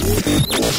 [0.00, 0.78] Música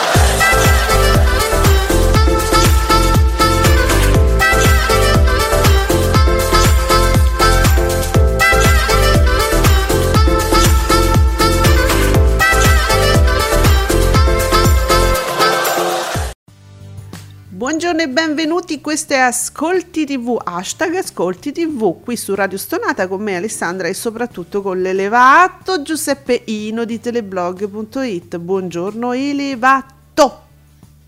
[17.71, 23.21] Buongiorno e benvenuti, questo è Ascolti TV, hashtag Ascolti TV, qui su Radio Stonata con
[23.21, 28.37] me Alessandra e soprattutto con l'elevato Giuseppe Ino di teleblog.it.
[28.39, 30.41] Buongiorno elevato!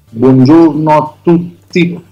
[0.10, 2.06] Buongiorno a tutti.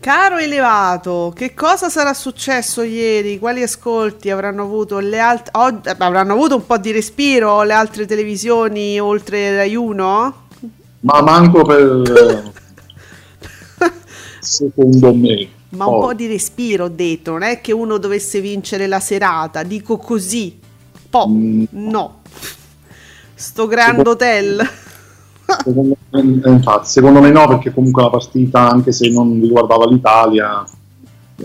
[0.00, 3.38] Caro elevato, che cosa sarà successo ieri?
[3.38, 5.52] Quali ascolti avranno avuto le altre...
[5.96, 10.34] avranno avuto un po' di respiro le altre televisioni oltre Rai 1?
[11.02, 12.58] Ma manco per...
[14.40, 15.48] secondo me.
[15.70, 18.98] Ma un Poi, po' di respiro ho detto, non è che uno dovesse vincere la
[19.00, 20.58] serata, dico così.
[21.08, 21.64] Po', Mm.
[21.70, 22.20] no.
[23.34, 24.68] Sto Grand Hotel.
[25.64, 30.64] secondo me- infatti, secondo me no, perché comunque la partita, anche se non riguardava l'Italia,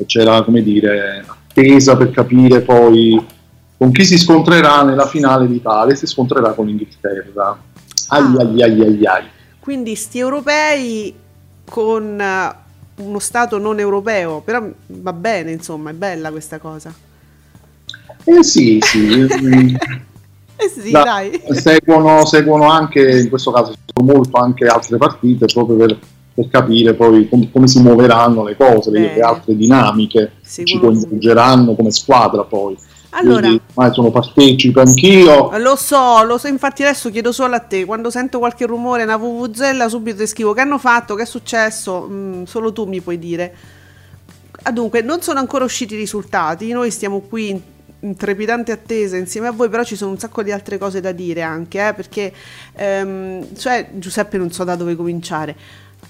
[0.05, 3.23] c'era, come dire, attesa per capire poi
[3.77, 5.95] con chi si scontrerà nella finale d'Italia.
[5.95, 7.57] Si scontrerà con l'Inghilterra.
[8.09, 8.39] Ai Ah.
[8.41, 9.23] ai ai ai ai.
[9.59, 11.13] Quindi sti europei
[11.67, 12.21] con
[12.95, 16.93] uno stato non europeo, però va bene, insomma, è bella questa cosa.
[18.23, 19.77] Eh sì, sì.
[20.57, 21.41] Eh sì, Da- dai.
[21.51, 25.99] seguono, seguono anche, in questo caso, molto anche altre partite proprio per,
[26.33, 30.87] per capire poi com- come si muoveranno le cose, le, le altre dinamiche ci Seguono-
[30.93, 32.77] coinvolgeranno come squadra poi.
[33.17, 35.57] Allora, ormai sono partecipe anch'io.
[35.57, 39.17] Lo so, lo so, infatti adesso chiedo solo a te, quando sento qualche rumore, una
[39.17, 43.19] vuvuzela, subito ti scrivo che hanno fatto, che è successo, Mm, solo tu mi puoi
[43.19, 43.53] dire.
[44.63, 47.61] Ah, dunque, non sono ancora usciti i risultati, noi stiamo qui in,
[48.01, 51.11] in trepidante attesa insieme a voi, però ci sono un sacco di altre cose da
[51.11, 52.33] dire anche, eh, perché,
[52.73, 55.55] ehm, cioè, Giuseppe non so da dove cominciare.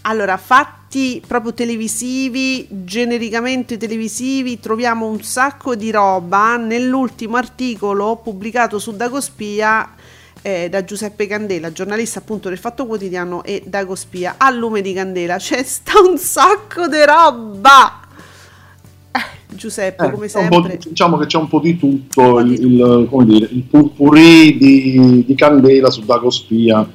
[0.01, 8.95] Allora, fatti proprio televisivi, genericamente televisivi, troviamo un sacco di roba nell'ultimo articolo pubblicato su
[8.95, 9.93] Dagospia
[10.43, 15.37] eh, da Giuseppe Candela, giornalista appunto del Fatto Quotidiano e Dagospia, a lume di candela.
[15.37, 18.01] C'è sta un sacco di roba!
[19.47, 20.77] Giuseppe, Eh, come sempre.
[20.77, 23.63] di- diciamo che c'è un po' di tutto, po' di il, il- come dire, il
[23.63, 26.85] purpurì di, di Candela su Dagospia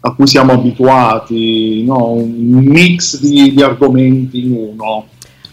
[0.00, 2.12] a cui siamo abituati, no?
[2.12, 5.06] un mix di, di argomenti in uno.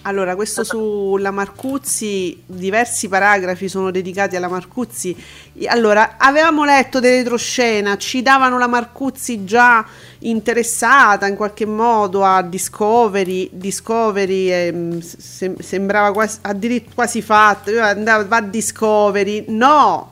[0.07, 5.13] Allora, questo sulla Marcuzzi, diversi paragrafi sono dedicati alla Marcuzzi.
[5.65, 9.85] Allora, avevamo letto delle retroscena, ci davano la Marcuzzi già
[10.19, 18.41] interessata in qualche modo a Discovery, Discovery sem- sembrava quasi, addirittura quasi fatta, va a
[18.41, 20.11] Discovery, no!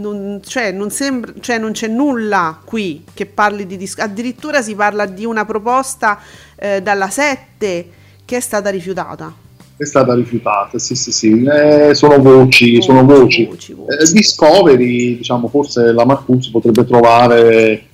[0.00, 4.74] Non, cioè, non sembra, cioè non c'è nulla qui che parli di dis- addirittura si
[4.74, 6.18] parla di una proposta
[6.56, 7.90] eh, dalla 7
[8.24, 9.32] che è stata rifiutata.
[9.76, 11.42] È stata rifiutata, sì, sì, sì.
[11.44, 13.46] Eh, sono voci, sono voci.
[13.46, 14.12] voci, Eh, voci.
[14.12, 17.84] Discovery, diciamo, forse la Marcuzzi potrebbe trovare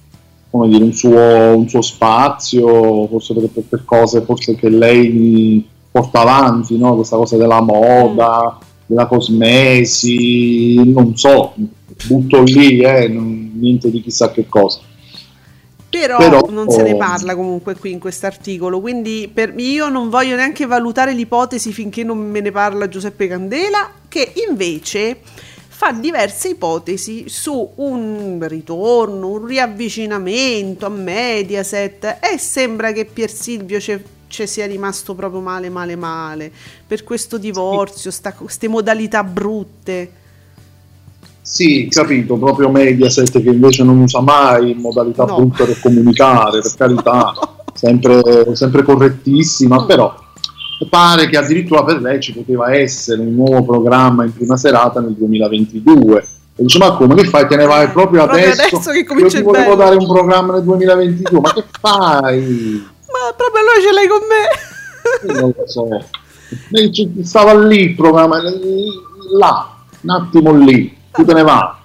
[0.51, 5.67] come dire, un, suo, un suo spazio, forse per, per- per cose forse che lei
[5.91, 6.95] porta avanti, no?
[6.97, 11.55] questa cosa della moda, della cosmesi, non so,
[12.07, 14.81] butto lì, eh, non- niente di chissà che cosa.
[15.89, 16.97] Però, Però- non se ne oh.
[16.97, 22.19] parla comunque qui in quest'articolo, quindi per, io non voglio neanche valutare l'ipotesi finché non
[22.19, 25.21] me ne parla Giuseppe Candela, che invece
[25.69, 33.79] fa diverse ipotesi su un ritorno, un riavvicinamento a Mediaset e sembra che Pier Silvio
[33.79, 36.51] ci sia rimasto proprio male male male
[36.87, 40.25] per questo divorzio, queste modalità brutte.
[41.49, 45.37] Sì, capito, proprio Mediaset che invece non usa mai modalità No.
[45.37, 47.33] brutte per comunicare, per carità,
[47.73, 49.87] sempre, sempre correttissima, Mm.
[49.87, 50.13] però
[50.91, 55.13] pare che addirittura per lei ci poteva essere un nuovo programma in prima serata nel
[55.15, 56.27] 2022,
[56.59, 57.47] E dice, ma come, che fai?
[57.47, 58.77] Te ne vai proprio, proprio adesso?
[58.77, 61.65] adesso che Io comincia ti il volevo bello." dare un programma nel 2022, ma che
[61.81, 62.85] fai?
[63.07, 65.33] Ma proprio lui ce l'hai con me.
[65.35, 67.25] Io non lo so.
[67.25, 68.41] Stava lì il programma,
[69.39, 71.85] là, un attimo lì, tu te ne vai.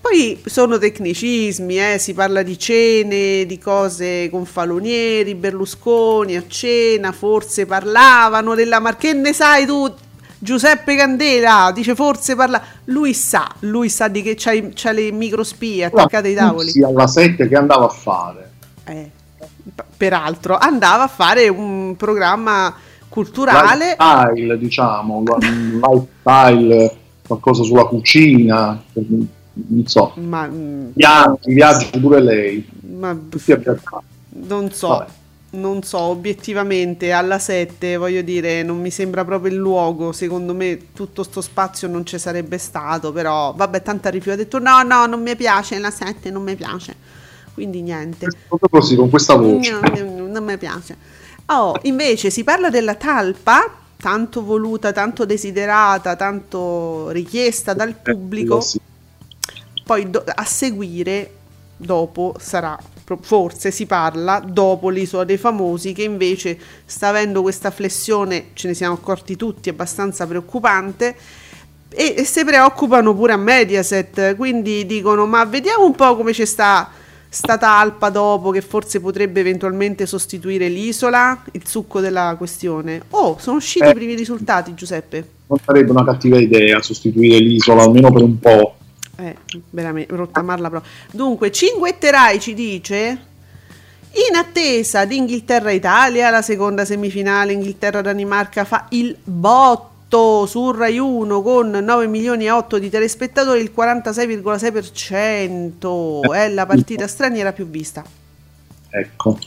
[0.00, 7.12] Poi sono tecnicismi, eh, si parla di cene, di cose con Falonieri, Berlusconi a cena,
[7.12, 8.80] forse parlavano della.
[8.96, 9.92] Che ne sai tu?
[10.40, 12.62] Giuseppe Candela dice forse parla...
[12.84, 16.70] Lui sa, lui sa di che c'ha, c'ha le microspie attaccate ai tavoli.
[16.70, 18.50] Sì, alla 7 che andava a fare.
[18.84, 19.10] Eh,
[19.96, 22.72] peraltro andava a fare un programma
[23.08, 23.96] culturale.
[23.98, 26.96] Lifestyle, diciamo, lifestyle,
[27.28, 30.12] qualcosa sulla cucina, non so.
[30.16, 32.68] Ma, mm, Viaggi, viaggi pure lei.
[32.80, 33.16] ma
[34.30, 35.06] non so, Vabbè.
[35.50, 40.92] non so, obiettivamente alla 7 voglio dire, non mi sembra proprio il luogo, secondo me
[40.92, 45.06] tutto sto spazio non ci sarebbe stato, però vabbè, tanta rifiuto, ha detto no, no,
[45.06, 46.94] non mi piace, la 7 non mi piace,
[47.54, 48.26] quindi niente.
[48.46, 49.70] Proprio così, con questa voce.
[49.72, 49.80] No,
[50.28, 50.96] non mi piace.
[51.46, 53.64] Oh, invece si parla della talpa,
[54.00, 58.58] tanto voluta, tanto desiderata, tanto richiesta dal pubblico.
[58.58, 58.80] Eh, sì.
[59.84, 61.32] Poi do- a seguire,
[61.76, 62.78] dopo sarà,
[63.20, 68.74] forse si parla, dopo l'isola dei famosi, che invece sta avendo questa flessione, ce ne
[68.74, 71.16] siamo accorti tutti, abbastanza preoccupante.
[71.90, 76.44] E, e si preoccupano pure a Mediaset, quindi dicono: Ma vediamo un po' come c'è
[76.44, 76.90] sta,
[77.28, 83.02] sta talpa dopo, che forse potrebbe eventualmente sostituire l'isola, il succo della questione.
[83.10, 83.90] Oh, sono usciti Eh.
[83.90, 85.28] i primi risultati, Giuseppe.
[85.46, 88.76] Non sarebbe una cattiva idea sostituire l'isola, almeno per un po'.
[89.16, 89.36] Eh,
[89.70, 90.90] veramente, rottamarla proprio.
[91.10, 93.22] Dunque, Cinguetterai ci dice...
[94.30, 99.90] In attesa di Inghilterra-Italia, la seconda semifinale Inghilterra-Danimarca fa il botto
[100.46, 107.06] su Rai 1 con 9 milioni e 8 di telespettatori, il 46,6% è la partita
[107.06, 108.02] straniera più vista.
[108.90, 109.38] Ecco.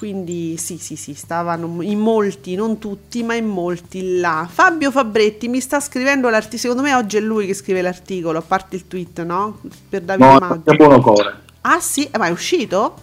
[0.00, 4.48] Quindi sì, sì, sì, stavano in molti, non tutti, ma in molti là.
[4.50, 8.42] Fabio Fabretti mi sta scrivendo l'articolo, secondo me oggi è lui che scrive l'articolo, a
[8.42, 9.60] parte il tweet, no?
[9.90, 10.74] Per Davide No, Maggio.
[10.74, 11.40] buono core.
[11.60, 12.94] Ah sì, Eh, ma è uscito?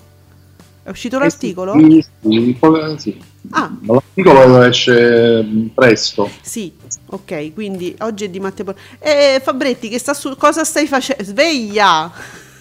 [0.82, 1.74] È uscito l'articolo?
[1.74, 2.58] Sì, sì,
[2.98, 3.22] sì.
[3.52, 3.72] Ah.
[3.82, 6.30] Ma L'articolo esce mh, presto.
[6.42, 6.72] Sì,
[7.06, 8.74] ok, quindi oggi è di Matteo.
[9.00, 10.36] Eh, Fabretti, che sta su...
[10.38, 11.24] cosa stai facendo?
[11.24, 12.12] Sveglia!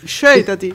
[0.04, 0.72] Scegliati!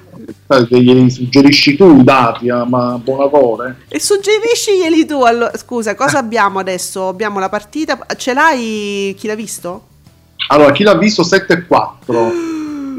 [0.47, 3.77] Sai, che Gli suggerisci tu i dati, ah, ma buona core.
[3.87, 5.21] E suggerisciglieli tu.
[5.21, 7.07] Allora, scusa, cosa abbiamo adesso?
[7.07, 7.97] Abbiamo la partita.
[8.17, 9.15] Ce l'hai?
[9.17, 9.87] Chi l'ha visto?
[10.49, 12.31] Allora, chi l'ha visto 7 e 4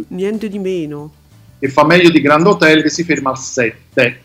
[0.09, 1.13] Niente di meno.
[1.59, 4.21] e fa meglio di Grand Hotel che si ferma al 7.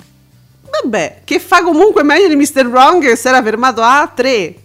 [0.69, 2.67] Vabbè, che fa comunque meglio di Mr.
[2.67, 4.55] Wrong che si era fermato a 3.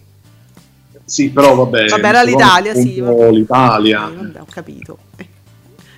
[1.04, 1.88] Sì, però vabbè.
[1.88, 3.30] Vabbè, era l'Italia, sì, vabbè.
[3.30, 4.08] L'Italia.
[4.08, 4.98] Eh, vabbè, ho capito.
[5.16, 5.26] Eh.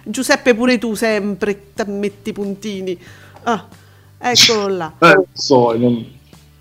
[0.04, 2.98] Giuseppe, pure tu sempre metti i puntini.
[3.44, 3.66] Ah,
[4.18, 4.92] eccolo là.
[4.98, 6.12] Eh, so, non-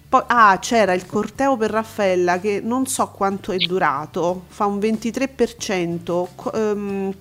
[0.09, 4.77] Poi, ah, c'era il corteo per Raffaella che non so quanto è durato, fa un
[4.79, 6.27] 23%.
[6.35, 7.13] co- ehm,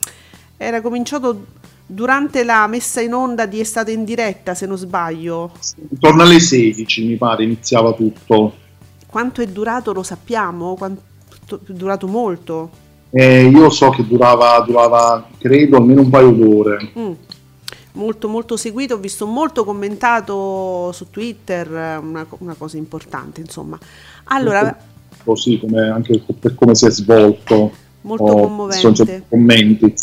[0.57, 1.45] era cominciato
[1.87, 5.53] durante la messa in onda di Estate in diretta, se non sbaglio.
[5.91, 8.55] Intorno alle 16 mi pare iniziava tutto.
[9.07, 10.75] Quanto è durato lo sappiamo?
[10.75, 11.03] Quanto
[11.67, 12.71] è durato molto.
[13.11, 16.93] Eh, io so che durava, durava, credo, almeno un paio d'ore.
[16.99, 17.13] Mm.
[17.95, 21.69] Molto molto seguito, ho visto molto commentato su Twitter,
[22.01, 23.79] una, una cosa importante insomma.
[24.25, 24.75] Allora,
[25.25, 27.71] Così come anche per come si è svolto.
[28.01, 28.95] molto Ho- commovente.
[28.95, 29.95] sono commenti.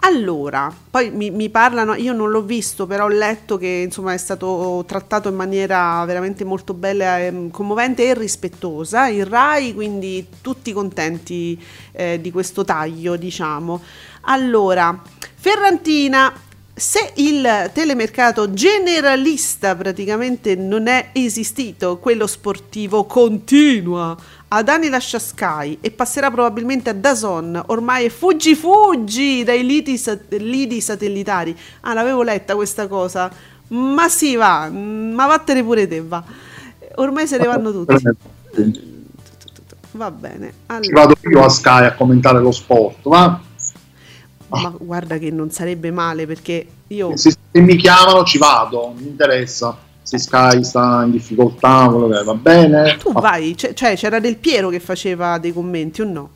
[0.00, 4.16] Allora, poi mi, mi parlano, io non l'ho visto, però ho letto che insomma è
[4.16, 10.72] stato trattato in maniera veramente molto bella, e commovente e rispettosa il Rai, quindi tutti
[10.72, 11.60] contenti
[11.92, 13.82] eh, di questo taglio, diciamo.
[14.22, 15.02] Allora,
[15.34, 16.32] Ferrantina,
[16.78, 24.16] se il telemercato generalista praticamente non è esistito, quello sportivo continua
[24.48, 29.98] ad anni lascia Sky e passerà probabilmente a Dazon, ormai è fuggi fuggi dai liti,
[29.98, 31.56] sat- lidi satellitari.
[31.80, 33.30] Ah, l'avevo letta questa cosa.
[33.68, 36.24] Ma sì, va, mm, ma vattene pure te, va.
[36.96, 38.10] Ormai se ne vanno tutti.
[39.92, 40.54] Va bene.
[40.80, 43.40] Ci Allora, vado io a Sky a commentare lo sport, va?
[44.50, 49.06] ma guarda che non sarebbe male perché io Se, se mi chiamano ci vado, mi
[49.08, 49.87] interessa.
[50.08, 52.96] Se Sky sta in difficoltà, va bene.
[52.96, 56.30] tu vai, c- cioè c'era Del Piero che faceva dei commenti o no?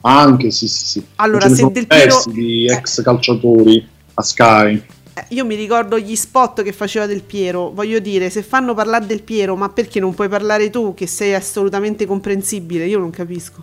[0.00, 1.06] Anche sì, sì, sì.
[1.16, 4.82] Allora, se Del Piero- di ex calciatori a Sky.
[5.12, 9.04] Eh, Io mi ricordo gli spot che faceva Del Piero, voglio dire, se fanno parlare
[9.04, 12.86] Del Piero, ma perché non puoi parlare tu che sei assolutamente comprensibile?
[12.86, 13.62] Io non capisco.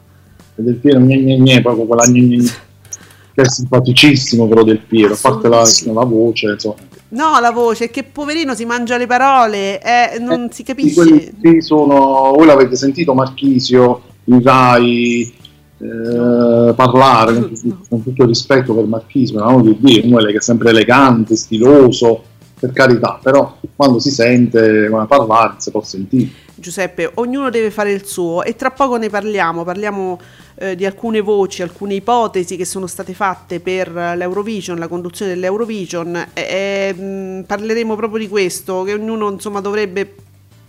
[0.54, 2.44] Del Piero, gne, gne, gne, proprio quella gne, gne.
[3.34, 6.76] che è simpaticissimo però Del Piero, a parte la, la voce, insomma.
[7.14, 11.34] No, la voce, che poverino si mangia le parole, eh, non si Di capisce.
[11.42, 15.32] sì, sono, voi l'avete sentito Marchisio, in Rai
[15.78, 19.62] eh, parlare, con, tutto- con tutto rispetto per Marchisio, no?
[19.62, 22.24] Di dire, uno che è sempre elegante, stiloso,
[22.60, 26.30] per carità, però quando si sente parlare si può sentire.
[26.56, 30.20] Giuseppe, ognuno deve fare il suo e tra poco ne parliamo, parliamo
[30.56, 36.16] eh, di alcune voci, alcune ipotesi che sono state fatte per l'Eurovision, la conduzione dell'Eurovision
[36.34, 40.16] e, e, mh, parleremo proprio di questo, che ognuno insomma dovrebbe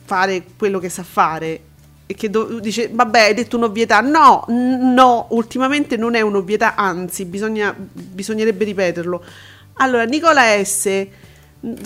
[0.04, 1.60] fare quello che sa fare
[2.06, 7.24] e che do- dice vabbè hai detto un'ovvietà, no, no, ultimamente non è un'ovvietà, anzi
[7.24, 9.24] bisogna, bisognerebbe ripeterlo.
[9.74, 11.06] Allora, Nicola S.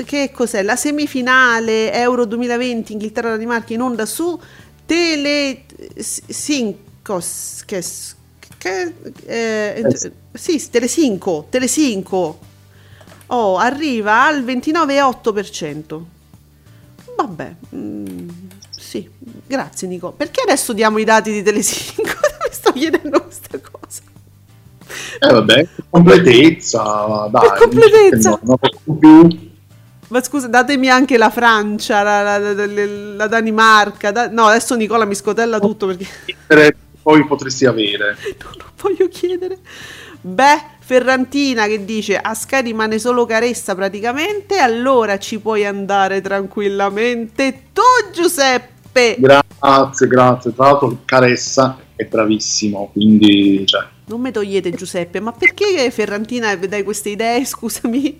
[0.04, 0.62] Che cos'è?
[0.62, 4.36] La semifinale Euro 2020 Inghilterra-Danimarca in onda su
[4.84, 5.66] Telesincos
[7.64, 7.84] che,
[8.58, 8.92] che,
[9.26, 10.12] eh, Eh.
[10.32, 12.38] sì, Telesinco, Telesinco.
[13.28, 16.04] Oh, arriva al 29,8%.
[17.16, 18.28] Vabbè, mm,
[18.70, 19.08] sì,
[19.46, 20.12] grazie Nico.
[20.12, 22.02] Perché adesso diamo i dati di Telesinco?
[22.48, 24.02] Mi sto chiedendo questa cosa.
[25.20, 27.58] Eh vabbè, per completezza, dai.
[27.58, 28.30] completezza.
[28.30, 29.46] no, no, poco più.
[30.08, 34.10] Ma scusa, datemi anche la Francia, la, la- la- la- Danimarca.
[34.10, 38.16] da- no, adesso Nicola mi scotella tutto perché chiedere, Poi potresti avere.
[38.42, 39.58] non lo voglio chiedere.
[40.20, 47.64] Beh, Ferrantina che dice a Sky rimane solo Caressa praticamente, allora ci puoi andare tranquillamente
[47.72, 49.16] tu Giuseppe.
[49.18, 50.54] Grazie, grazie.
[50.54, 56.82] Tra l'altro Caressa è bravissimo, quindi cioè, Non mi togliete Giuseppe, ma perché Ferrantina dai
[56.82, 58.18] queste idee, scusami?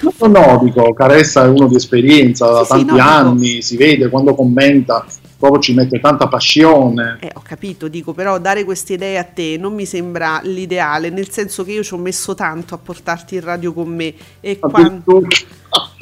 [0.00, 3.62] No, no, dico, Caressa è uno di esperienza da Sì, sì, tanti no, dico- anni,
[3.62, 5.04] si vede quando commenta,
[5.38, 7.18] proprio ci mette tanta passione.
[7.20, 11.30] Eh, ho capito, dico, però dare queste idee a te non mi sembra l'ideale, nel
[11.30, 15.22] senso che io ci ho messo tanto a portarti in radio con me e quando...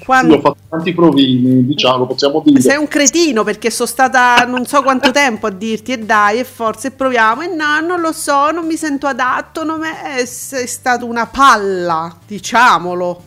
[0.04, 2.60] Quando- Io ho fatto tanti provini, diciamo, possiamo dire.
[2.62, 6.44] Sei un cretino perché sono stata non so quanto tempo a dirti e dai e
[6.44, 10.66] forza e proviamo e no, non lo so, non mi sento adatto, non è, sei
[10.66, 13.24] stato una palla, diciamolo.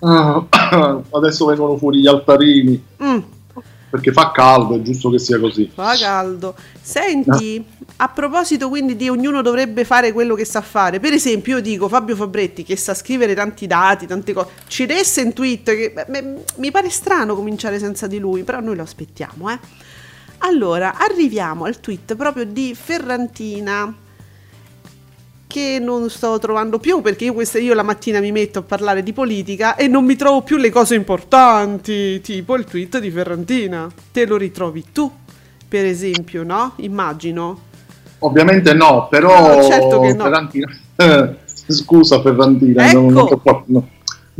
[0.00, 0.44] Ah,
[1.12, 3.18] adesso vengono fuori gli altarini, Mm,
[3.90, 5.70] perché fa caldo, è giusto che sia così.
[5.72, 6.54] fa caldo.
[6.80, 7.62] Senti,
[7.96, 11.00] a proposito quindi di ognuno dovrebbe fare quello che sa fare.
[11.00, 14.48] Per esempio, io dico Fabio Fabretti che sa scrivere tanti dati, tante cose.
[14.68, 18.60] Ci desse in tweet che beh, beh, mi pare strano cominciare senza di lui, però
[18.60, 19.58] noi lo aspettiamo, eh.
[20.42, 23.92] Allora, arriviamo al tweet proprio di Ferrantina
[25.50, 29.02] che non sto trovando più perché io, questa, io la mattina mi metto a parlare
[29.02, 33.90] di politica e non mi trovo più le cose importanti, tipo il tweet di Ferrantina.
[34.12, 35.10] Te lo ritrovi tu,
[35.68, 36.74] per esempio, no?
[36.76, 37.62] Immagino.
[38.20, 40.14] Ovviamente no, però No, certo no.
[40.22, 40.68] Ferrantina,
[41.66, 43.00] scusa Ferrantina, Ecco.
[43.00, 43.88] non, non- no,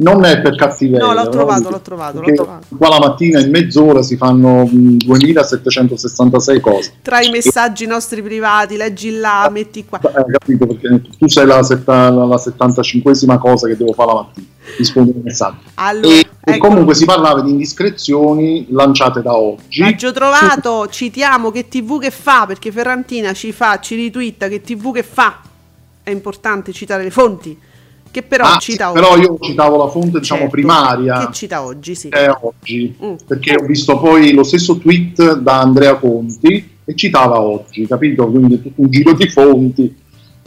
[0.00, 1.06] non è per cattiveria.
[1.06, 1.28] No, l'ho no?
[1.28, 2.66] trovato, l'ho trovato, l'ho trovato.
[2.76, 6.92] Qua la mattina in mezz'ora si fanno mh, 2766 cose.
[7.02, 10.00] Tra i messaggi nostri privati, leggi là, metti qua.
[10.00, 10.66] Eh, capito?
[10.66, 14.46] Perché tu sei la, setta- la 75esima cosa che devo fare la mattina,
[14.78, 15.56] rispondere ai messaggi.
[15.74, 16.68] Allora, E, e ecco.
[16.68, 19.82] comunque si parlava di indiscrezioni lanciate da oggi.
[19.82, 24.92] Maggio trovato, citiamo che TV che fa, perché Ferrantina ci fa, ci ritwitta che TV
[24.92, 25.40] che fa.
[26.02, 27.56] È importante citare le fonti,
[28.10, 29.00] che però Ah, cita sì, oggi.
[29.00, 31.26] però io citavo la fonte diciamo Certo, primaria.
[31.26, 32.08] Che cita oggi, sì.
[32.08, 33.14] è oggi Mm.
[33.26, 38.28] perché ho visto poi lo stesso tweet da Andrea Conti e citava oggi capito?
[38.28, 39.94] Quindi tutto un giro di fonti.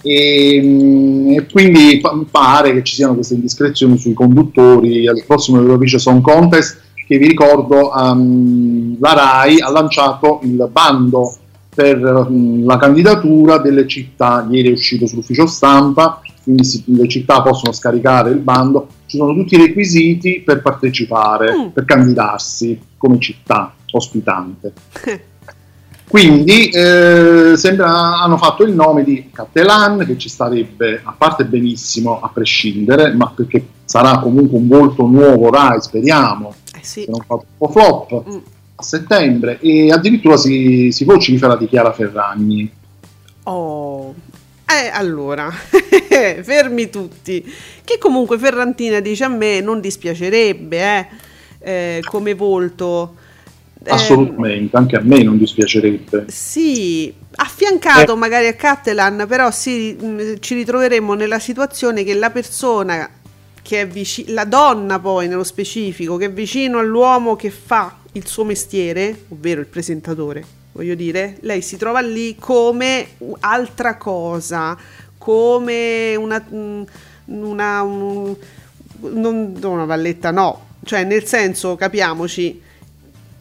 [0.05, 5.07] E, mm, e quindi pa- pare che ci siano queste indiscrezioni sui conduttori.
[5.07, 11.33] Al prossimo Eurovision Song Contest che vi ricordo ehm, la RAI ha lanciato il bando
[11.73, 14.45] per mm, la candidatura delle città.
[14.49, 19.33] Ieri è uscito sull'ufficio stampa quindi si- le città possono scaricare il bando, ci sono
[19.33, 21.67] tutti i requisiti per partecipare, Mm.
[21.69, 24.73] per candidarsi come città ospitante.
[26.07, 32.19] Quindi eh, sembra, hanno fatto il nome di Cattelan, che ci starebbe, a parte benissimo,
[32.19, 37.05] a prescindere, ma perché sarà comunque un volto nuovo Rai, speriamo, Eh sì.
[37.05, 38.37] che non fa troppo flop, Mm.
[38.75, 42.71] a settembre, e addirittura si, si vocifera di Chiara Ferragni.
[43.43, 44.13] Oh.
[44.65, 45.51] Eh, allora,
[46.41, 47.43] fermi tutti.
[47.83, 51.07] Che comunque Ferrantina dice a me non dispiacerebbe, eh,
[51.59, 53.15] eh, come volto.
[53.83, 56.25] Eh, Assolutamente, anche a me non dispiacerebbe.
[56.29, 58.15] Sì, affiancato Eh.
[58.15, 63.09] magari a Cattelan, però sì, mh, ci ritroveremo nella situazione che la persona
[63.61, 68.25] che è vicino, la donna poi nello specifico, che è vicino all'uomo che fa il
[68.27, 74.77] suo mestiere, ovvero il presentatore, voglio dire, lei si trova lì come altra cosa,
[75.17, 76.39] come una...
[76.39, 76.85] mh,
[77.25, 78.35] una, un-
[78.99, 82.61] non, una valletta, no, cioè nel senso, capiamoci,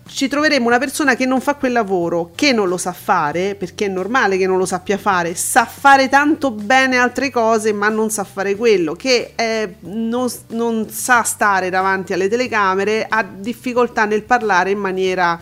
[0.08, 3.86] ci troveremo una persona che non fa quel lavoro, che non lo sa fare, perché
[3.86, 8.10] è normale che non lo sappia fare, sa fare tanto bene altre cose, ma non
[8.10, 14.22] sa fare quello, che eh, non, non sa stare davanti alle telecamere, ha difficoltà nel
[14.22, 15.38] parlare in maniera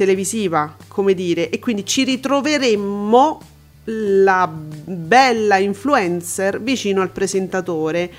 [0.00, 3.40] televisiva, come dire, e quindi ci ritroveremmo
[3.84, 8.10] la bella influencer vicino al presentatore.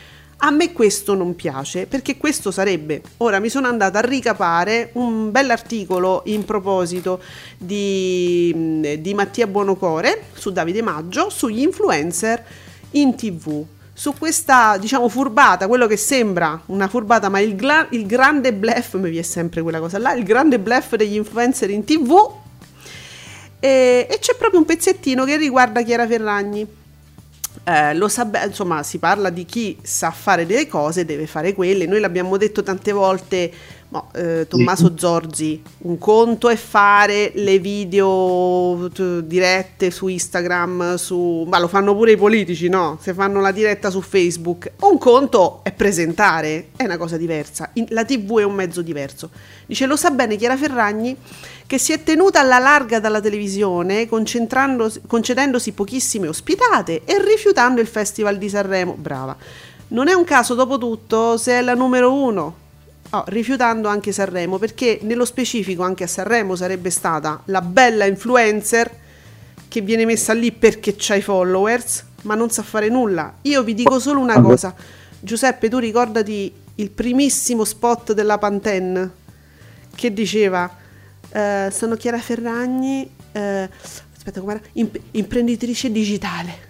[0.44, 3.02] A me questo non piace perché questo sarebbe.
[3.18, 7.20] Ora mi sono andata a ricapare un bell'articolo in proposito
[7.58, 12.44] di, di Mattia Buonocore su Davide Maggio sugli influencer
[12.92, 13.66] in tv.
[14.02, 18.96] Su questa, diciamo, furbata, quello che sembra una furbata, ma il, gla- il grande bluff,
[18.96, 22.16] mi viene sempre quella cosa là, il grande bluff degli influencer in tv.
[23.60, 26.66] E, e c'è proprio un pezzettino che riguarda Chiara Ferragni.
[27.64, 31.86] Eh, lo sa insomma, si parla di chi sa fare delle cose, deve fare quelle.
[31.86, 33.52] Noi l'abbiamo detto tante volte,
[33.92, 41.46] mo, eh, Tommaso Zorzi, un conto è fare le video t- dirette su Instagram, su...
[41.48, 42.98] ma lo fanno pure i politici, no?
[43.02, 44.72] Se fanno la diretta su Facebook.
[44.82, 47.70] Un conto è presentare, è una cosa diversa.
[47.74, 49.30] In- la TV è un mezzo diverso.
[49.66, 51.16] Dice, lo sa bene Chiara Ferragni
[51.68, 58.38] che si è tenuta alla larga dalla televisione, concedendosi pochissime ospitate e rifiutando il Festival
[58.38, 58.94] di Sanremo.
[58.94, 59.38] Brava.
[59.90, 62.56] Non è un caso, dopo tutto, se è la numero uno.
[63.14, 68.90] Oh, rifiutando anche Sanremo, perché nello specifico anche a Sanremo sarebbe stata la bella influencer
[69.68, 73.34] che viene messa lì perché c'ha i followers, ma non sa fare nulla.
[73.42, 74.74] Io vi dico solo una cosa.
[75.20, 79.12] Giuseppe, tu ricordati il primissimo spot della Pantene
[79.94, 80.74] che diceva
[81.32, 83.70] eh, sono Chiara Ferragni, eh,
[84.16, 84.62] aspetta com'era?
[84.74, 86.70] Imp- imprenditrice digitale.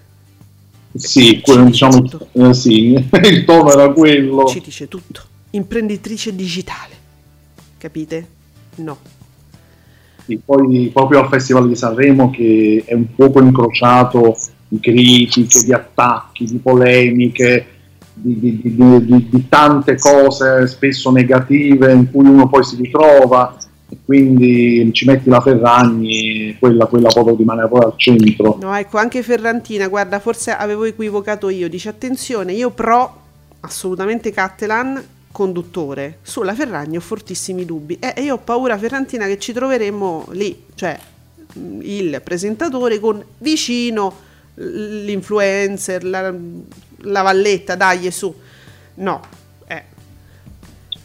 [0.95, 2.93] Sì, quello, diciamo, eh, sì,
[3.23, 4.47] il tono era quello.
[4.47, 5.29] Ci dice tutto.
[5.51, 6.93] Imprenditrice digitale.
[7.77, 8.27] Capite?
[8.75, 8.97] No.
[10.25, 15.73] Sì, poi proprio al Festival di Sanremo che è un fuoco incrociato di critiche, di
[15.73, 17.65] attacchi, di polemiche,
[18.13, 23.57] di, di- di- di- tante cose spesso negative in cui uno poi si ritrova
[23.89, 28.57] e quindi ci metti la Ferragni, quella, quella proprio rimane poi al centro.
[28.61, 31.67] No, ecco, anche Ferrantina, guarda, forse avevo equivocato io.
[31.67, 33.19] Dice attenzione, io pro
[33.61, 36.19] assolutamente Cattelan conduttore.
[36.21, 37.97] Sulla Ferragni ho fortissimi dubbi.
[37.99, 40.97] E e io ho paura, Ferrantina, che ci troveremo lì, cioè
[41.53, 46.33] mh, il presentatore con vicino l'influencer, la,
[47.03, 48.33] la valletta, dai, su.
[48.95, 49.21] No,
[49.67, 49.83] eh,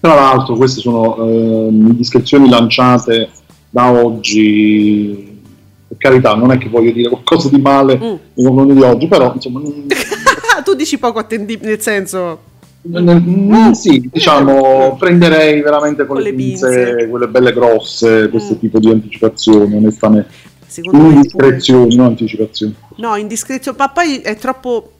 [0.01, 3.31] Tra l'altro queste sono ehm, indiscrezioni lanciate
[3.71, 5.41] da oggi,
[5.89, 8.15] per carità non è che voglio dire qualcosa di male Mm.
[8.35, 9.61] nei confronti di oggi, però insomma...
[9.61, 9.89] mm,
[10.65, 12.55] tu dici poco attendibile, nel senso...
[12.88, 17.09] Mm, sì, diciamo, prenderei veramente con, Con le pinze, pinze.
[17.09, 18.59] quelle belle grosse, questo Mm.
[18.59, 20.29] tipo di anticipazioni, onestamente.
[20.66, 22.75] Secondo Indiscrezioni, non anticipazioni.
[22.96, 24.92] No, indiscrezione, ma poi è troppo.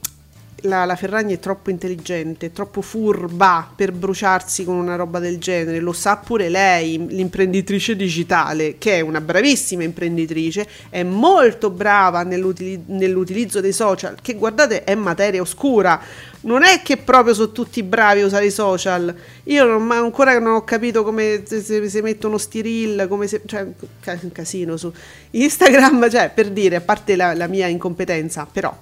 [0.61, 5.79] La, la Ferragni è troppo intelligente, troppo furba per bruciarsi con una roba del genere.
[5.79, 12.81] Lo sa pure lei, l'imprenditrice digitale, che è una bravissima imprenditrice, è molto brava nell'utili-
[12.87, 16.01] nell'utilizzo dei social, che guardate è materia oscura.
[16.41, 19.13] Non è che proprio sono tutti bravi a usare i social.
[19.43, 24.75] Io non, ancora non ho capito come se, mettono sti come se, cioè, un casino
[24.75, 24.91] su
[25.31, 28.75] Instagram, cioè, per dire, a parte la, la mia incompetenza, però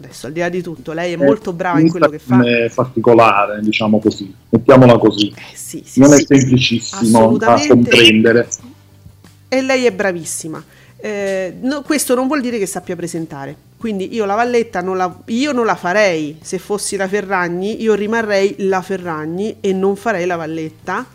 [0.00, 2.42] adesso al di là di tutto, lei è molto brava in quello che fa.
[2.42, 5.32] È particolare, diciamo così, mettiamola così.
[5.34, 6.22] Eh, sì, sì, non sì.
[6.22, 8.48] è semplicissimo da comprendere.
[9.48, 10.62] E lei è bravissima.
[10.96, 13.56] Eh, no, questo non vuol dire che sappia presentare.
[13.76, 16.38] Quindi io la Valletta non la, io non la farei.
[16.42, 21.06] Se fossi la Ferragni, io rimarrei la Ferragni e non farei la Valletta.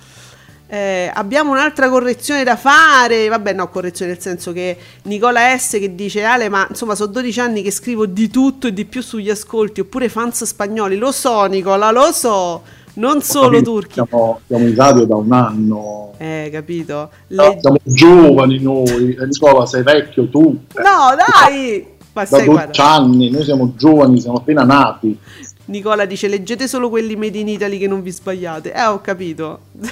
[0.68, 3.28] Eh, abbiamo un'altra correzione da fare.
[3.28, 5.72] Vabbè, no, correzione nel senso che Nicola S.
[5.80, 9.02] che dice: Ale, ma insomma, sono 12 anni che scrivo di tutto e di più
[9.02, 10.98] sugli ascolti, oppure fans spagnoli.
[10.98, 12.62] Lo so, Nicola, lo so.
[12.98, 13.72] Non solo Capito?
[13.72, 13.94] turchi.
[13.94, 16.14] Siamo, siamo in radio da un anno.
[16.18, 17.10] Eh, capito?
[17.28, 20.42] Le- Siamo giovani noi, e Nicola sei vecchio tu.
[20.76, 21.86] No, dai!
[22.14, 22.90] Ma da sai, 12 guarda.
[22.94, 25.20] anni, noi siamo giovani, siamo appena nati.
[25.66, 28.72] Nicola dice leggete solo quelli made in Italy che non vi sbagliate.
[28.72, 29.60] Eh, ho capito.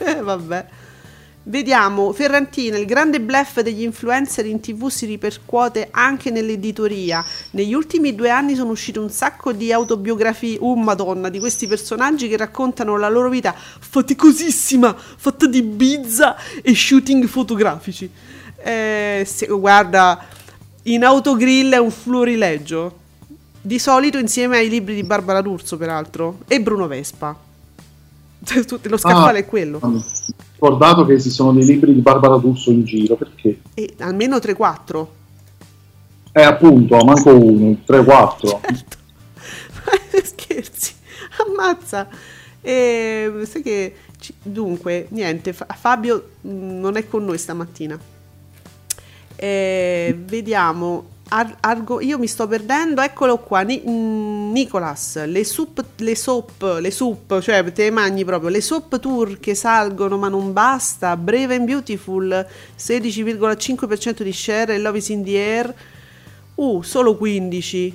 [0.22, 0.66] Vabbè.
[1.42, 7.24] Vediamo, Ferrantina, il grande bluff degli influencer in tv si ripercuote anche nell'editoria.
[7.52, 12.28] Negli ultimi due anni sono uscite un sacco di autobiografie, oh madonna, di questi personaggi
[12.28, 18.08] che raccontano la loro vita faticosissima, fatta di bizza e shooting fotografici.
[18.62, 20.22] Eh, se- guarda,
[20.84, 22.98] in autogrill è un florilegio.
[23.62, 27.48] Di solito insieme ai libri di Barbara D'Urso, peraltro, e Bruno Vespa.
[28.42, 29.42] Cioè, tutti- Lo scaffale Ah.
[29.42, 29.78] è quello.
[29.82, 30.02] Ho
[30.54, 33.60] ricordato che esistono dei libri di Barbara D'Urso in giro, perché?
[33.74, 35.08] E almeno 3-4.
[36.32, 38.60] Eh, appunto, manco uno, 3-4.
[38.62, 38.96] Certo.
[40.24, 40.92] Scherzi.
[41.46, 42.08] Ammazza.
[42.60, 43.94] E, sai che...
[44.18, 46.50] ci- Dunque, niente, Fa- Fabio mh,
[46.80, 47.98] non è con noi stamattina.
[49.36, 51.09] Eh, vediamo.
[51.32, 53.60] Ar- argo- io mi sto perdendo, eccolo qua.
[53.62, 58.50] Ni- Nicolas, le soup, le soap, le soup, cioè te le mangi proprio.
[58.50, 61.16] Le soap tour che salgono, ma non basta.
[61.16, 62.44] Brave and Beautiful,
[62.76, 64.76] 16,5% di share.
[64.78, 65.74] Love is in the air,
[66.56, 67.94] uh, solo 15.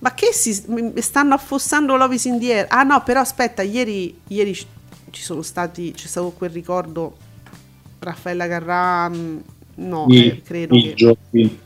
[0.00, 0.52] Ma che si
[1.00, 2.66] stanno affossando Love is in the air?
[2.68, 4.66] Ah no, però aspetta, ieri, ieri ci-
[5.10, 7.16] sono stati, c'è stato quel ricordo
[7.98, 9.42] Raffaella Carrà, mh,
[9.76, 11.58] no, I, eh, credo i che giochi.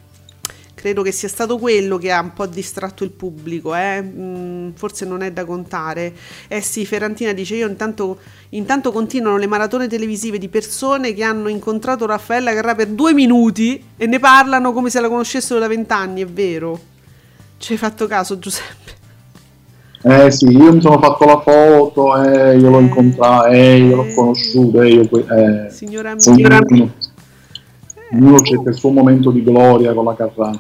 [0.83, 4.03] Credo che sia stato quello che ha un po' distratto il pubblico, eh?
[4.03, 6.13] Mm, forse non è da contare.
[6.49, 8.19] Eh sì, Ferrantina dice: Io intanto,
[8.51, 13.81] intanto continuano le maratone televisive di persone che hanno incontrato Raffaella Carrà per due minuti
[13.97, 16.23] e ne parlano come se la conoscessero da vent'anni.
[16.23, 16.81] È vero.
[17.59, 18.91] Ci hai fatto caso, Giuseppe?
[20.05, 23.95] Eh sì, io mi sono fatto la foto, eh, io l'ho Eh, incontrato, eh, io
[23.97, 24.15] l'ho eh.
[24.15, 26.27] conosciuto, eh, io que- eh, Signora mia.
[26.27, 26.93] ognuno,
[28.13, 30.51] ognuno cerca il suo momento di gloria con la Carrà.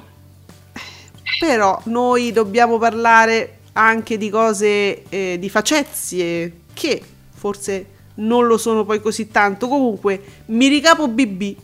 [1.42, 7.02] Però noi dobbiamo parlare anche di cose, eh, di facezie che
[7.34, 9.66] forse non lo sono poi così tanto.
[9.66, 11.56] Comunque, mi ricapo BB.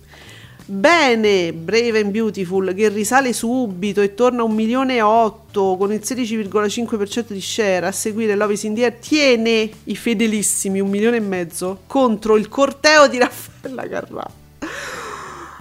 [0.64, 5.92] Bene, Brave and Beautiful che risale subito e torna a un milione e otto con
[5.92, 10.90] il 16,5% di share a seguire Love is in the Air tiene i fedelissimi un
[10.90, 14.26] milione e mezzo contro il corteo di Raffaella Carrà.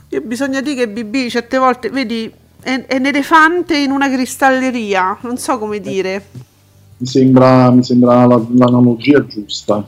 [0.09, 5.17] Io bisogna dire che BB certe volte, vedi, è, è un elefante in una cristalleria,
[5.21, 6.25] non so come dire.
[6.97, 9.87] Mi sembra, mi sembra la- l'analogia giusta.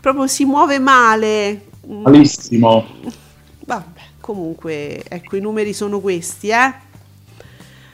[0.00, 1.66] Proprio si muove male.
[1.86, 2.84] Malissimo.
[3.64, 6.74] Vabbè, comunque, ecco, i numeri sono questi, eh.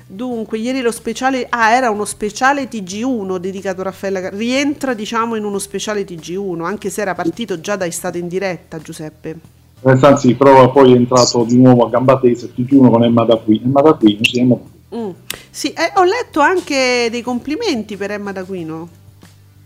[0.06, 5.36] Dunque, ieri lo speciale, ah, era uno speciale TG1 dedicato a Raffaella Car- rientra, diciamo,
[5.36, 9.60] in uno speciale TG1, anche se era partito già da estate in diretta, Giuseppe.
[9.84, 13.60] Anzi, però poi è entrato di nuovo a gamba tesa, TG1 con Emma da qui.
[13.64, 14.96] Emma da qui, sì, Emma da.
[14.96, 15.10] Mm.
[15.50, 18.88] Sì, eh, ho letto anche dei complimenti per Emma D'Aquino.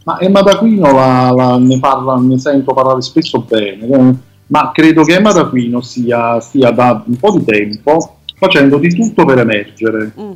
[0.05, 4.15] Ma Emma D'Aquino la, la- ne, parla, ne sento parlare spesso bene, eh,
[4.47, 9.25] ma credo che Emma D'Aquino sia, stia da un po' di tempo facendo di tutto
[9.25, 10.13] per emergere.
[10.19, 10.33] Mm.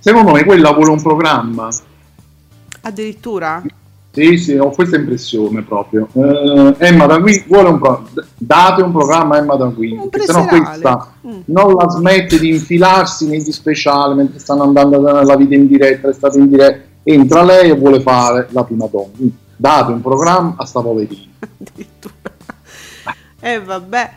[0.00, 1.68] Secondo me quella vuole un programma.
[2.82, 3.62] Addirittura?
[4.10, 6.08] Sì, sì, ho questa impressione proprio.
[6.12, 8.08] Eh, Emma D'Aquino vuole un programma.
[8.36, 10.64] Date un programma a Emma Un perché sennò preserale.
[10.80, 11.40] questa Mm.
[11.46, 16.38] non la smette di infilarsi negli speciali mentre stanno andando nella vita in diretta, l'estate
[16.38, 16.86] in diretta.
[17.02, 19.10] Entra lei e vuole fare la prima donna.
[19.56, 21.22] Date un programma a sta poverina.
[21.60, 22.14] Addirittura.
[23.40, 24.10] Eh vabbè.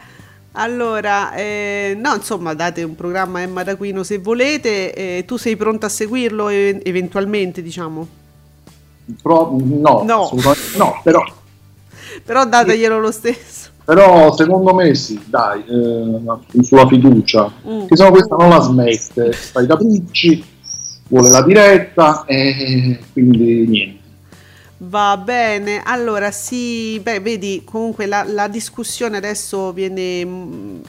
[0.54, 4.94] Allora, eh, no, insomma, date un programma a Emma D'Aquino se volete.
[4.94, 8.08] eh, tu sei pronta a seguirlo e- eventualmente, diciamo.
[9.22, 10.30] Pro- no, No.
[10.78, 11.24] no, però,
[12.26, 13.70] Però dateglielo lo stesso.
[13.84, 17.52] però secondo me sì, dai, eh, sulla fiducia.
[17.68, 17.86] Mm.
[17.88, 20.46] Che se no questa non la smette, fa i capricci,
[21.08, 24.00] vuole la diretta e quindi niente.
[24.84, 30.80] Va bene, allora sì, beh, vedi, comunque la, la discussione adesso viene mm,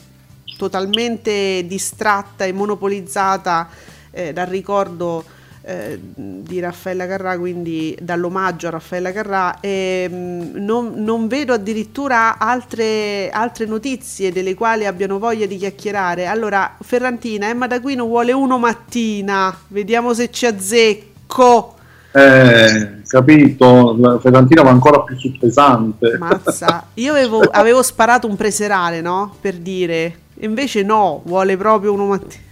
[0.57, 3.67] totalmente distratta e monopolizzata
[4.11, 5.23] eh, dal ricordo
[5.65, 12.37] eh, di Raffaella Carrà, quindi dall'omaggio a Raffaella Carrà e mm, non, non vedo addirittura
[12.37, 16.25] altre, altre notizie delle quali abbiano voglia di chiacchierare.
[16.25, 21.75] Allora, Ferrantina, Emma D'Aquino vuole uno mattina, vediamo se ci azzecco.
[22.11, 26.17] Eh, capito, la Ferrantina va ancora più sul pesante.
[26.17, 29.33] Mazza, io avevo, avevo sparato un preserale, no?
[29.39, 32.51] Per dire, invece no, vuole proprio uno mattina.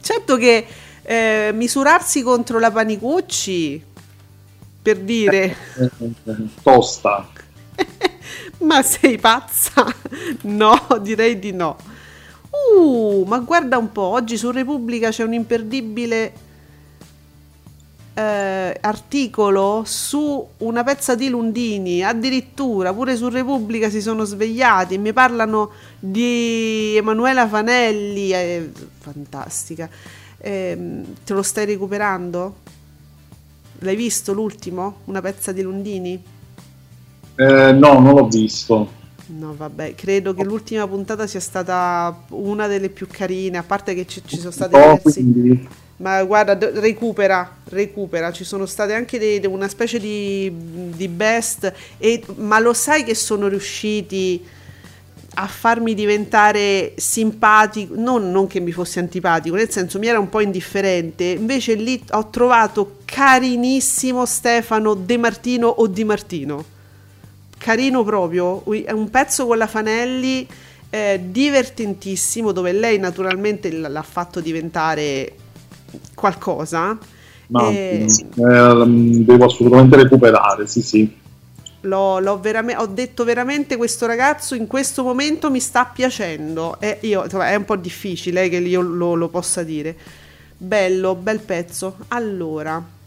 [0.00, 0.66] Certo che
[1.02, 3.84] eh, misurarsi contro la Panicucci,
[4.82, 5.56] per dire,
[6.62, 7.28] Tosta.
[8.60, 9.84] ma sei pazza?
[10.42, 11.76] No, direi di no.
[12.50, 16.32] Uh, ma guarda un po', oggi su Repubblica c'è un imperdibile
[18.14, 24.98] eh, articolo su una pezza di Lundini, addirittura pure su Repubblica si sono svegliati e
[24.98, 29.88] mi parlano di Emanuela Fanelli, eh, fantastica.
[30.42, 32.56] Ehm, te lo stai recuperando?
[33.80, 35.00] L'hai visto l'ultimo?
[35.06, 36.22] Una pezza di Lundini?
[37.36, 38.88] Eh, no, non l'ho visto.
[39.32, 44.04] No, vabbè, credo che l'ultima puntata sia stata una delle più carine, a parte che
[44.06, 45.22] ci, ci sono stati No, pezzi.
[45.22, 50.52] quindi Ma guarda, d- recupera, recupera, ci sono state anche dei- de- una specie di,
[50.96, 54.44] di best, e- ma lo sai che sono riusciti
[55.34, 60.28] a farmi diventare simpatico, non, non che mi fosse antipatico, nel senso mi era un
[60.28, 66.64] po' indifferente, invece lì ho trovato carinissimo Stefano De Martino o Di Martino,
[67.56, 70.46] carino proprio, è un pezzo con la Fanelli
[70.90, 75.34] eh, divertentissimo dove lei naturalmente l'ha fatto diventare
[76.14, 76.98] qualcosa.
[77.46, 81.18] Ma Eh, ehm, devo assolutamente recuperare, sì, sì.
[81.82, 86.78] L'ho, l'ho verame- ho detto veramente questo ragazzo in questo momento mi sta piacendo.
[86.80, 89.96] E io è un po' difficile che io lo, lo possa dire.
[90.56, 91.96] Bello bel pezzo.
[92.08, 92.98] Allora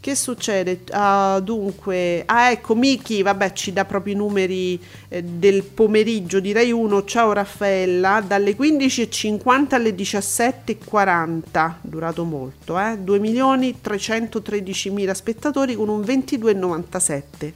[0.00, 0.80] che succede?
[0.92, 6.52] Ah, dunque ah ecco Miki vabbè ci dà proprio i numeri eh, del pomeriggio di
[6.52, 8.24] Rai 1 ciao Raffaella.
[8.26, 12.96] Dalle 15.50 alle 17.40 durato molto eh.
[12.96, 17.52] 2 milioni 313 mila spettatori con un 22,97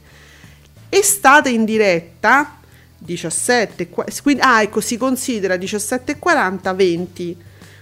[0.89, 2.59] estate in diretta
[2.97, 7.37] 17 qua- quindi, ah ecco si considera 17,40 20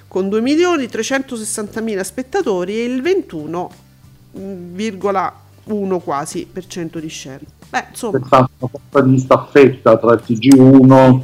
[0.08, 7.40] con 2 milioni 360 mila spettatori e il 21,1 quasi per cento di share.
[7.70, 8.20] Beh insomma.
[8.24, 11.22] Stata una sorta di staffetta tra il TG1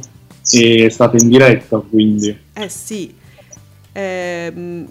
[0.50, 2.36] e è stata in diretta, quindi.
[2.52, 3.14] Eh sì.
[3.92, 4.88] Ehm,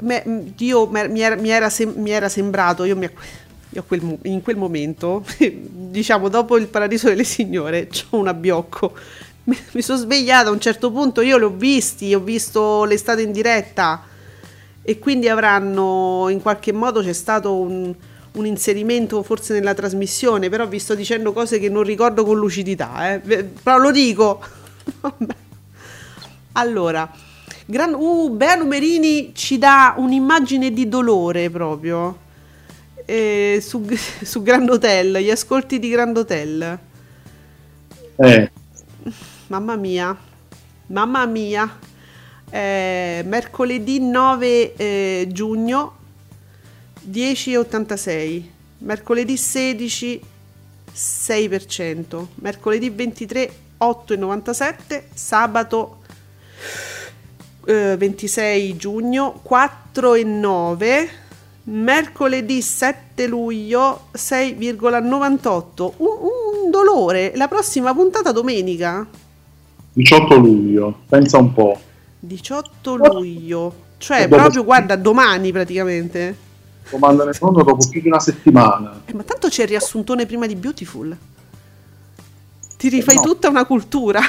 [0.00, 3.08] me- io me- mi, era, mi era sem- mi era sembrato io, mi,
[3.76, 8.94] io quel in quel momento diciamo dopo il paradiso delle signore c'ho un abbiocco.
[9.44, 13.32] Mi, sono svegliata a un certo punto io li ho visti ho visto l'estate in
[13.32, 14.02] diretta.
[14.88, 17.92] E quindi avranno in qualche modo c'è stato un,
[18.32, 23.12] un inserimento forse nella trasmissione però vi sto dicendo cose che non ricordo con lucidità
[23.12, 23.20] eh.
[23.20, 24.40] Però lo dico.
[26.52, 27.10] Allora
[27.66, 32.24] Gran, uh, Bea Numerini ci dà un'immagine di dolore proprio
[33.06, 33.86] eh, su,
[34.22, 36.78] su Grand Hotel, gli ascolti di Grand Hotel.
[38.16, 38.50] eh,
[39.48, 40.16] Mamma mia,
[40.88, 41.78] mamma mia.
[42.48, 45.96] Eh, mercoledì 9 eh, giugno
[47.10, 48.42] 10,86.
[48.78, 50.22] Mercoledì 16
[50.96, 52.26] 6%.
[52.36, 55.02] Mercoledì 23 8,97.
[55.12, 55.98] Sabato
[57.66, 61.08] eh, 26 giugno 4,9.
[61.68, 65.92] Mercoledì 7 luglio 6,98.
[65.96, 67.32] Un, un dolore.
[67.34, 69.04] La prossima puntata domenica
[69.94, 71.78] 18 luglio, pensa un po'.
[72.20, 73.74] 18 luglio.
[73.98, 76.36] Cioè, dopo- proprio guarda, domani praticamente.
[76.88, 79.00] Comandano in onda dopo più di una settimana.
[79.06, 81.16] Eh, ma tanto c'è il riassuntone prima di Beautiful.
[82.76, 83.22] Ti rifai no.
[83.22, 84.20] tutta una cultura.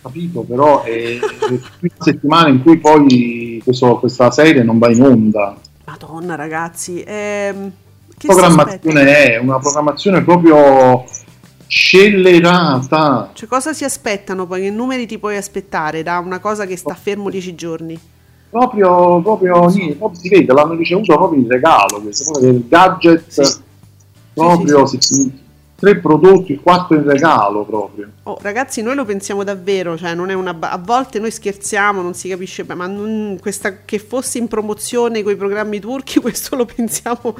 [0.00, 4.78] Capito, però è, è più di una settimana in cui poi questo- questa serie non
[4.78, 5.54] va in onda.
[5.86, 7.02] Madonna, ragazzi.
[7.06, 7.70] ehm,
[8.18, 11.04] che programmazione è una programmazione proprio
[11.66, 13.30] scellerata.
[13.32, 14.62] Cioè, cosa si aspettano poi?
[14.62, 17.98] Che numeri ti puoi aspettare da una cosa che sta fermo 10 giorni?
[18.50, 22.00] Proprio, proprio, niente, proprio si vede, l'hanno ricevuto proprio in regalo.
[22.00, 23.58] Questo, proprio del gadget, Sì.
[24.32, 25.44] proprio sì, si-
[25.76, 28.08] tre prodotti, quattro in regalo proprio.
[28.24, 32.00] Oh, ragazzi, noi lo pensiamo davvero, cioè non è una ba- a volte noi scherziamo,
[32.00, 36.56] non si capisce, ma non- questa, che fosse in promozione con i programmi turchi, questo
[36.56, 37.36] lo pensiamo,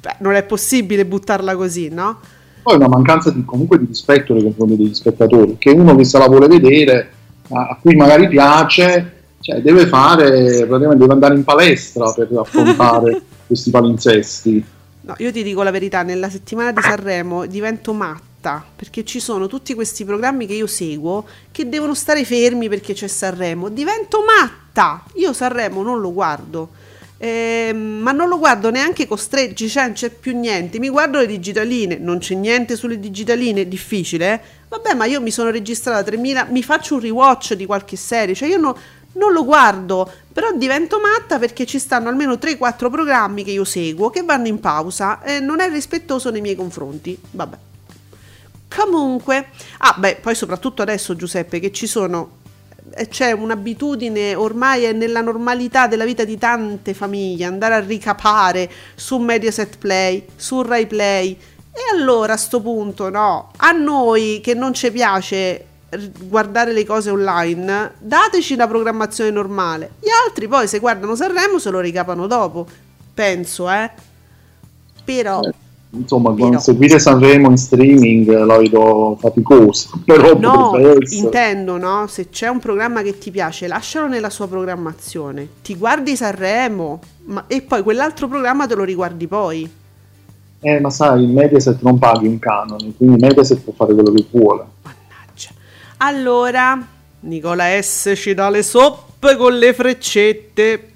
[0.00, 2.18] beh, non è possibile buttarla così, no?
[2.62, 6.18] Poi una mancanza di, comunque di rispetto nei confronti degli spettatori, che uno che se
[6.18, 7.10] la vuole vedere,
[7.50, 13.22] a, a cui magari piace, cioè deve fare, praticamente deve andare in palestra per affrontare
[13.46, 14.64] questi palinsesti.
[15.06, 19.46] No, io ti dico la verità, nella settimana di Sanremo divento matta, perché ci sono
[19.46, 23.68] tutti questi programmi che io seguo che devono stare fermi perché c'è Sanremo.
[23.68, 25.04] Divento matta!
[25.14, 26.70] Io Sanremo non lo guardo.
[27.18, 30.80] Ehm, ma non lo guardo neanche costretti, cioè non c'è più niente.
[30.80, 34.32] Mi guardo le digitaline, non c'è niente sulle digitaline, difficile.
[34.32, 34.40] eh?
[34.68, 38.48] Vabbè, ma io mi sono registrata 3000, mi faccio un rewatch di qualche serie, cioè
[38.48, 38.76] io no-
[39.16, 44.10] non lo guardo, però divento matta perché ci stanno almeno 3-4 programmi che io seguo
[44.10, 47.18] che vanno in pausa e non è rispettoso nei miei confronti.
[47.30, 47.56] Vabbè.
[48.74, 49.48] Comunque,
[49.78, 52.44] ah beh, poi soprattutto adesso Giuseppe che ci sono
[52.94, 58.70] eh, c'è un'abitudine ormai è nella normalità della vita di tante famiglie andare a ricapare
[58.94, 61.38] su Mediaset Play, su Rai Play
[61.72, 65.64] e allora a sto punto no, a noi che non ci piace
[66.22, 69.92] guardare le cose online, dateci la programmazione normale.
[70.00, 72.66] Gli altri poi se guardano Sanremo se lo ricapano dopo.
[73.14, 73.90] Penso, eh.
[75.04, 75.52] Però Eh,
[75.90, 80.72] Insomma, Però- seguire Sanremo in streaming la vedo faticoso, però No,
[81.10, 82.06] intendo, no?
[82.06, 85.48] Se c'è un programma che ti piace, lascialo nella sua programmazione.
[85.62, 89.70] Ti guardi Sanremo, Ma, e poi quell'altro programma te lo riguardi poi.
[90.60, 94.26] Eh, ma sai, il Mediaset non paghi un canone, quindi Mediaset può fare quello che
[94.32, 94.64] vuole.
[94.82, 94.95] Mannaggia.
[95.98, 96.86] Allora,
[97.20, 100.92] Nicola S ci dà le soppe con le freccette.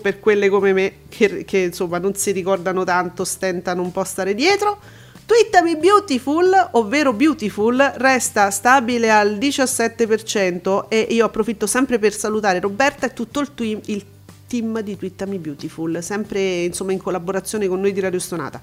[0.00, 4.04] per quelle come me che, che, insomma non si ricordano tanto, stentano un po' a
[4.04, 4.78] stare dietro.
[5.24, 13.06] Twittami Beautiful, ovvero Beautiful, resta stabile al 17% e io approfitto sempre per salutare Roberta
[13.06, 14.04] e tutto il, twi- il
[14.46, 18.60] team di Twittami Beautiful, sempre insomma in collaborazione con noi di Radio Stonata.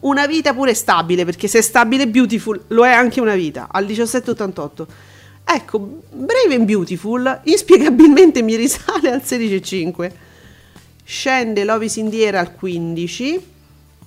[0.00, 3.84] Una vita pure stabile, perché se è stabile Beautiful lo è anche una vita, al
[3.84, 4.86] 17,88.
[5.44, 10.10] Ecco, Brave and Beautiful inspiegabilmente mi risale al 16,5.
[11.04, 13.52] Scende Lovis Indiera al 15.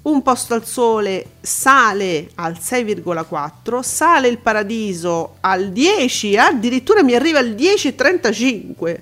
[0.04, 7.40] Un posto al sole sale al 6,4, sale il paradiso al 10, addirittura mi arriva
[7.40, 9.00] al 10,35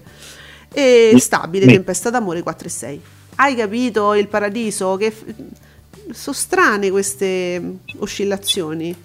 [0.73, 2.99] e stabile tempesta d'amore 4,6.
[3.35, 4.95] Hai capito il paradiso?
[4.97, 5.23] Che f-
[6.11, 7.61] sono strane queste
[7.99, 8.95] oscillazioni.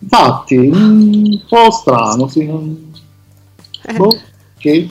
[0.00, 2.40] Infatti, un po' strano, sì.
[3.82, 4.18] Eh, boh,
[4.56, 4.88] ok.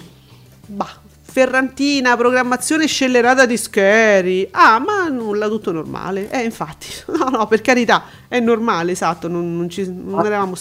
[0.68, 4.48] bah, Ferrantina, programmazione scellerata di Scary.
[4.52, 6.30] Ah, ma nulla, tutto normale.
[6.30, 10.56] Eh, infatti, no, no, per carità, è normale, esatto, non, non ci, non eravamo.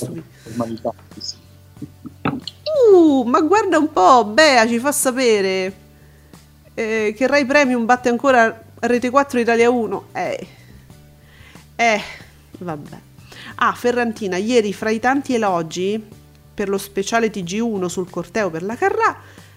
[0.44, 1.44] Normalità, sì.
[2.92, 5.84] Uh, ma guarda un po', Bea ci fa sapere
[6.74, 10.04] eh, che Rai Premium batte ancora Rete 4 Italia 1.
[10.12, 10.46] Eh,
[11.76, 12.00] eh,
[12.58, 12.98] vabbè.
[13.56, 16.02] Ah, Ferrantina, ieri fra i tanti elogi
[16.54, 19.16] per lo speciale TG1 sul corteo per la Carrà,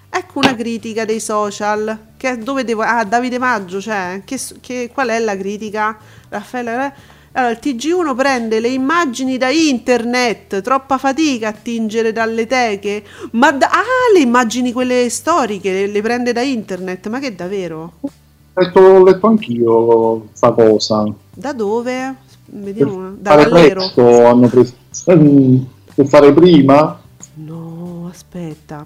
[0.10, 1.98] ecco una critica dei social.
[2.18, 2.82] Che dove devo...
[2.82, 5.98] Ah, Davide Maggio, cioè, che, che- qual è la critica?
[6.30, 6.86] Raffaele...
[6.86, 7.18] eh?
[7.34, 13.52] Allora, il TG1 prende le immagini da internet, troppa fatica a tingere dalle teche, ma
[13.52, 17.94] da- ah, le immagini quelle storiche le, le prende da internet, ma che davvero?
[18.02, 18.10] Ho
[18.56, 21.06] letto, letto anch'io sta cosa.
[21.32, 22.16] Da dove?
[22.52, 23.92] Vediamo, da fare Vallero.
[23.94, 24.74] presto hanno preso...
[25.06, 25.68] ehm,
[26.00, 27.02] Per fare prima?
[27.36, 28.86] No, aspetta.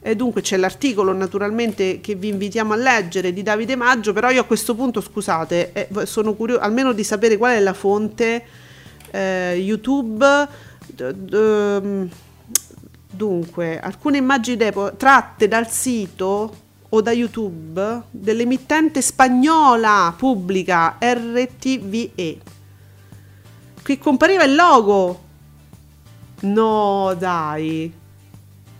[0.00, 4.40] E dunque c'è l'articolo naturalmente che vi invitiamo a leggere di Davide Maggio, però io
[4.40, 8.44] a questo punto, scusate, eh, sono curioso almeno di sapere qual è la fonte
[9.10, 10.24] eh, YouTube.
[10.86, 12.04] d- d- mm,
[13.10, 16.54] dunque, alcune immagini depo- tratte dal sito
[16.88, 22.38] o da YouTube dell'emittente spagnola pubblica RTVE.
[23.86, 25.20] Qui compariva il logo.
[26.40, 27.92] No, dai.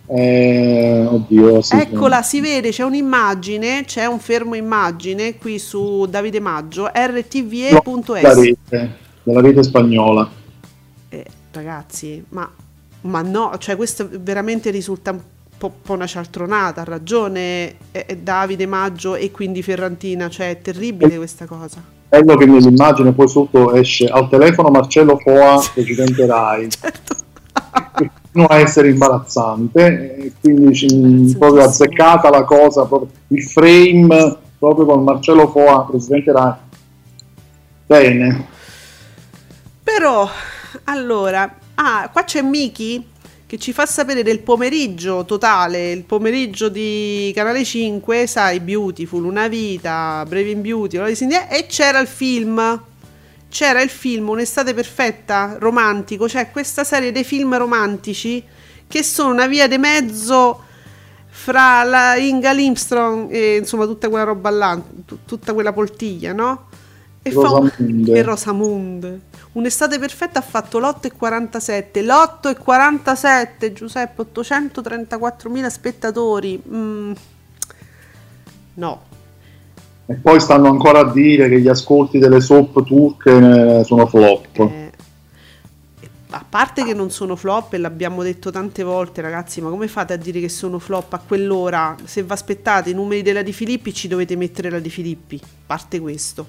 [0.05, 1.77] Eh, oddio, sì.
[1.77, 8.35] Eccola, si vede, c'è un'immagine, c'è un fermo immagine qui su Davide Maggio, La rtve.es.
[8.35, 10.29] rete, della rete spagnola.
[11.07, 12.51] Eh, ragazzi, ma,
[13.03, 15.21] ma no, cioè questo veramente risulta un
[15.57, 20.61] po', po' una cialtronata, ha ragione eh, eh, Davide Maggio e quindi Ferrantina, cioè è
[20.61, 21.95] terribile questa cosa.
[22.09, 26.67] Bello che nell'immagine poi sotto esce al telefono Marcello Foa, presidente Rai.
[27.97, 28.15] Certo.
[28.31, 34.85] Continua a essere imbarazzante, e quindi ci- proprio azzeccata la cosa, proprio il frame proprio
[34.85, 36.53] con Marcello Foa, presidente Rai.
[37.87, 38.47] Bene.
[39.83, 40.27] Però,
[40.85, 43.05] allora, ah, qua c'è Miki
[43.47, 49.47] che ci fa sapere del pomeriggio totale, il pomeriggio di Canale 5, sai, Beautiful, Una
[49.47, 52.83] vita, Brave in Beauty, e c'era il film.
[53.49, 58.43] C'era il film Un'estate perfetta, romantico, cioè questa serie dei film romantici
[58.85, 60.63] che sono una via di mezzo
[61.29, 66.67] fra la Inga Limstrong e insomma tutta quella roba là, t- tutta quella poltiglia, no?
[67.27, 68.07] E fa un- Rosamund.
[68.09, 69.19] e Rosamund.
[69.53, 72.01] Un'estate perfetta ha fatto l'8,47.
[72.03, 76.61] L'8,47, Giuseppe, 834.000 spettatori.
[76.69, 77.11] Mm.
[78.75, 79.01] No.
[80.05, 84.59] E poi stanno ancora a dire che gli ascolti delle soap turche eh, sono flop.
[84.59, 84.91] Eh,
[86.29, 90.13] a parte che non sono flop, e l'abbiamo detto tante volte, ragazzi, ma come fate
[90.13, 91.95] a dire che sono flop a quell'ora?
[92.03, 95.39] Se vi aspettate i numeri della Di Filippi, ci dovete mettere la Di Filippi.
[95.41, 96.47] A parte questo.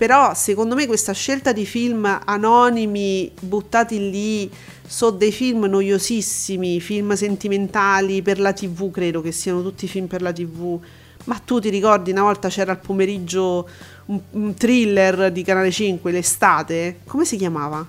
[0.00, 4.50] Però, secondo me, questa scelta di film anonimi buttati lì
[4.86, 10.22] sono dei film noiosissimi, film sentimentali per la TV, credo che siano tutti film per
[10.22, 10.80] la TV.
[11.24, 13.68] Ma tu ti ricordi una volta c'era al pomeriggio
[14.06, 17.00] un, un thriller di Canale 5, l'estate?
[17.04, 17.86] Come si chiamava?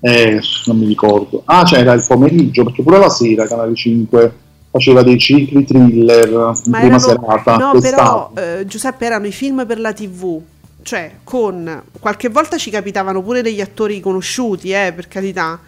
[0.00, 1.44] Eh, non mi ricordo.
[1.46, 4.34] Ah, c'era il pomeriggio, perché pure la sera Canale 5
[4.72, 7.56] faceva dei cicli thriller Ma prima erano, serata.
[7.56, 10.40] no, però eh, Giuseppe erano i film per la TV,
[10.82, 15.60] cioè con qualche volta ci capitavano pure degli attori conosciuti, eh, per carità,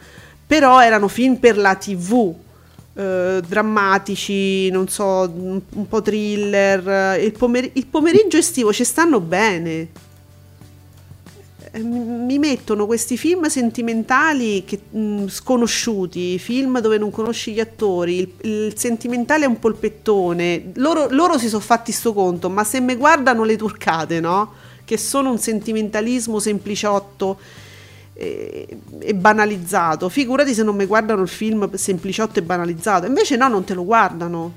[0.46, 2.34] però erano film per la TV,
[2.94, 7.20] eh, drammatici, non so, un, un po' thriller.
[7.20, 9.88] Il, pomer- il pomeriggio estivo ci stanno bene.
[11.76, 18.18] Eh, mi mettono questi film sentimentali che, mh, sconosciuti, film dove non conosci gli attori,
[18.18, 22.80] il, il sentimentale è un polpettone, loro, loro si sono fatti sto conto, ma se
[22.80, 24.52] mi guardano le turcate, no?
[24.84, 27.38] Che sono un sentimentalismo sempliciotto
[28.12, 28.68] e,
[29.00, 33.64] e banalizzato, figurati se non mi guardano il film sempliciotto e banalizzato, invece no, non
[33.64, 34.52] te lo guardano.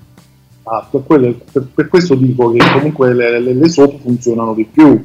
[0.70, 4.66] Ah, per, quello- per- per questo dico che comunque le, le, le soap funzionano di
[4.66, 5.02] più.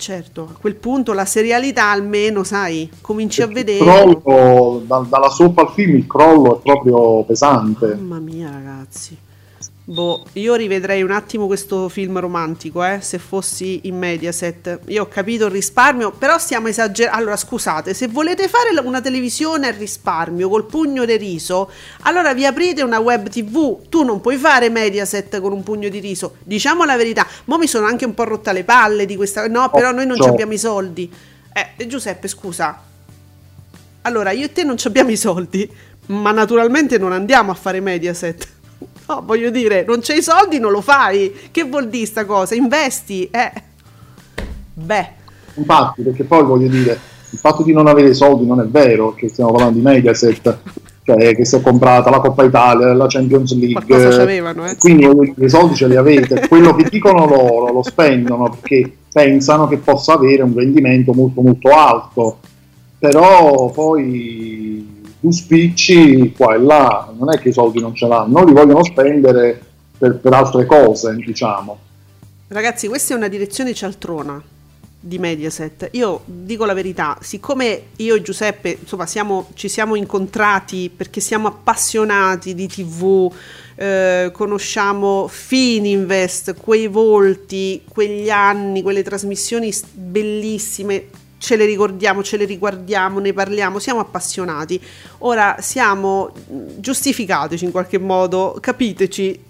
[0.00, 3.84] Certo, a quel punto la serialità almeno, sai, cominci a Il vedere...
[3.84, 7.94] crollo, da- dalla soap al film, il crollo è proprio pesante.
[7.96, 9.14] Mamma mia, ragazzi.
[9.90, 14.82] Boh, io rivedrei un attimo questo film romantico, eh, se fossi in Mediaset.
[14.86, 17.18] Io ho capito il risparmio, però stiamo esagerando.
[17.18, 21.72] Allora, scusate, se volete fare una televisione a risparmio col pugno di riso,
[22.02, 23.88] allora vi aprite una web TV.
[23.88, 26.36] Tu non puoi fare Mediaset con un pugno di riso.
[26.44, 27.26] Diciamo la verità.
[27.46, 30.14] Mo mi sono anche un po' rotta le palle di questa No, però noi non
[30.14, 30.30] ci Cioè.
[30.30, 31.12] abbiamo i soldi.
[31.52, 32.80] Eh, Giuseppe, scusa.
[34.02, 35.68] Allora, io e te non ci abbiamo i soldi,
[36.06, 38.58] ma naturalmente non andiamo a fare Mediaset.
[39.10, 41.34] No, voglio dire, non c'hai i soldi, non lo fai.
[41.50, 42.54] Che vuol dire sta cosa?
[42.54, 43.52] Investi, eh.
[44.74, 45.18] Beh,
[45.54, 46.98] Infatti, perché poi voglio dire,
[47.30, 50.58] il fatto di non avere soldi non è vero, che stiamo parlando di Mediaset,
[51.02, 53.84] cioè che si è comprata la Coppa Italia, la Champions League.
[53.84, 54.76] C'avevano, eh.
[54.76, 59.78] Quindi i soldi ce li avete, quello che dicono loro lo spendono perché pensano che
[59.78, 62.38] possa avere un rendimento molto molto alto,
[62.98, 64.69] però poi
[65.20, 68.82] tu spicci qua e là, non è che i soldi non ce l'hanno, li vogliono
[68.82, 69.60] spendere
[69.96, 71.78] per, per altre cose, diciamo.
[72.48, 74.42] ragazzi, questa è una direzione cialtrona
[75.02, 75.88] di Mediaset.
[75.92, 81.48] Io dico la verità, siccome io e Giuseppe, insomma, siamo- ci siamo incontrati perché siamo
[81.48, 83.32] appassionati di TV,
[83.76, 91.06] eh, conosciamo Fininvest, quei volti, quegli anni, quelle trasmissioni bellissime,
[91.40, 94.78] ce le ricordiamo, ce le riguardiamo, ne parliamo, siamo appassionati.
[95.18, 99.48] Ora siamo mh, giustificateci in qualche modo, capiteci.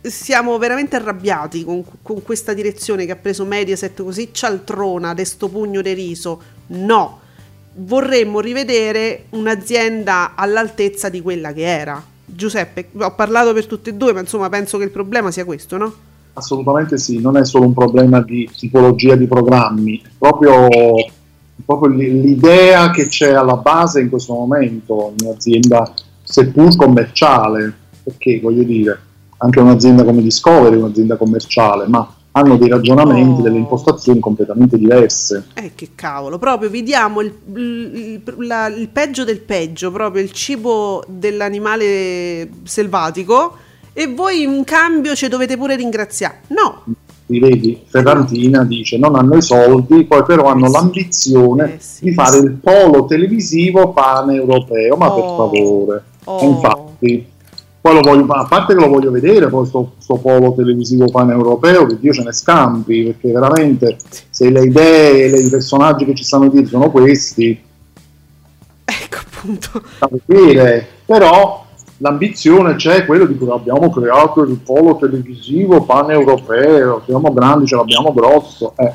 [0.00, 5.48] Siamo veramente arrabbiati con, con questa direzione che ha preso Mediaset così cialtrona, de sto
[5.48, 6.40] pugno di riso.
[6.68, 7.20] No,
[7.76, 12.02] vorremmo rivedere un'azienda all'altezza di quella che era.
[12.24, 15.76] Giuseppe, ho parlato per tutte e due, ma insomma penso che il problema sia questo,
[15.78, 15.94] no?
[16.34, 20.68] Assolutamente sì, non è solo un problema di tipologia di programmi, proprio,
[21.64, 25.92] proprio l'idea che c'è alla base in questo momento, in un'azienda
[26.22, 28.98] seppur commerciale, perché voglio dire,
[29.38, 33.42] anche un'azienda come Discovery è un'azienda commerciale, ma hanno dei ragionamenti, Oh.
[33.44, 35.44] delle impostazioni completamente diverse.
[35.54, 40.32] Eh, che cavolo, proprio vi diamo il, il- la- il peggio del peggio, proprio il
[40.32, 43.56] cibo dell'animale selvatico
[43.92, 46.40] e voi in cambio ci dovete pure ringraziare.
[46.48, 46.63] No,
[47.26, 50.72] Ti vedi, Ferrantina dice non hanno i soldi, poi però hanno Eh sì.
[50.74, 52.44] l'ambizione Eh sì, di fare sì.
[52.44, 55.34] il polo televisivo pan-europeo, ma per Oh.
[55.34, 56.02] favore.
[56.24, 56.44] Oh.
[56.44, 57.26] Infatti,
[57.80, 61.86] poi lo voglio, a parte che lo voglio vedere, poi sto, sto polo televisivo pan-europeo,
[61.86, 63.96] che Dio ce ne scampi, perché veramente
[64.28, 67.58] se le idee e i personaggi che ci stanno dietro sono questi,
[68.84, 69.82] ecco appunto.
[69.98, 71.63] da vedere, però
[71.98, 78.12] l'ambizione c'è, quello di cui abbiamo creato il polo televisivo pan-europeo, siamo grandi, ce l'abbiamo
[78.12, 78.92] grosso, eh,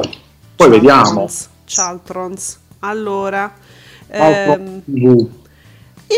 [0.56, 1.04] poi vediamo.
[1.04, 2.60] Chaltrons, Chaltrons.
[2.80, 3.54] Allora,
[4.08, 4.82] ehm.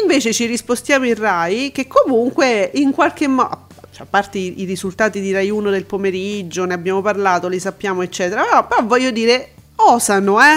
[0.01, 4.63] Invece ci rispostiamo in Rai che comunque in qualche modo, cioè, a parte i, i
[4.63, 9.11] risultati di Rai 1 del pomeriggio, ne abbiamo parlato, li sappiamo eccetera, però, però voglio
[9.11, 10.55] dire, osano, eh?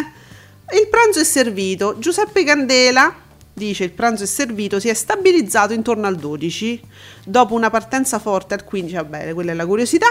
[0.77, 3.13] Il pranzo è servito, Giuseppe Candela
[3.55, 6.83] dice il pranzo è servito, si è stabilizzato intorno al 12,
[7.25, 10.09] dopo una partenza forte al 15, va bene, quella è la curiosità,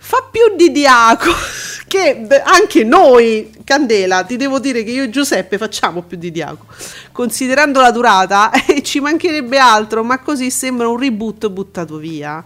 [0.00, 1.30] fa più di Diaco
[1.86, 3.52] che anche noi.
[3.64, 6.66] Candela ti devo dire che io e Giuseppe facciamo più di Diaco.
[7.12, 12.42] Considerando la durata eh, ci mancherebbe altro ma così sembra un reboot buttato via.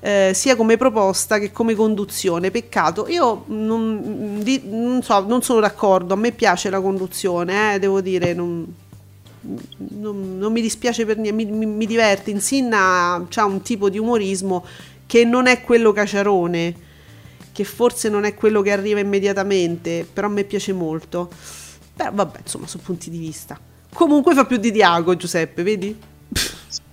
[0.00, 2.50] Eh, sia come proposta che come conduzione.
[2.50, 3.06] Peccato.
[3.08, 6.14] Io non, di- non so non sono d'accordo.
[6.14, 8.66] A me piace la conduzione eh, devo dire non,
[9.76, 12.30] non, non mi dispiace per niente, mi, mi, mi diverte.
[12.30, 14.64] Insinna ha un tipo di umorismo
[15.06, 16.74] che non è quello caciarone,
[17.52, 21.30] che forse non è quello che arriva immediatamente, però a me piace molto.
[21.94, 23.58] Però vabbè, insomma, sono punti di vista.
[23.92, 25.96] Comunque fa più di Diago, Giuseppe, vedi?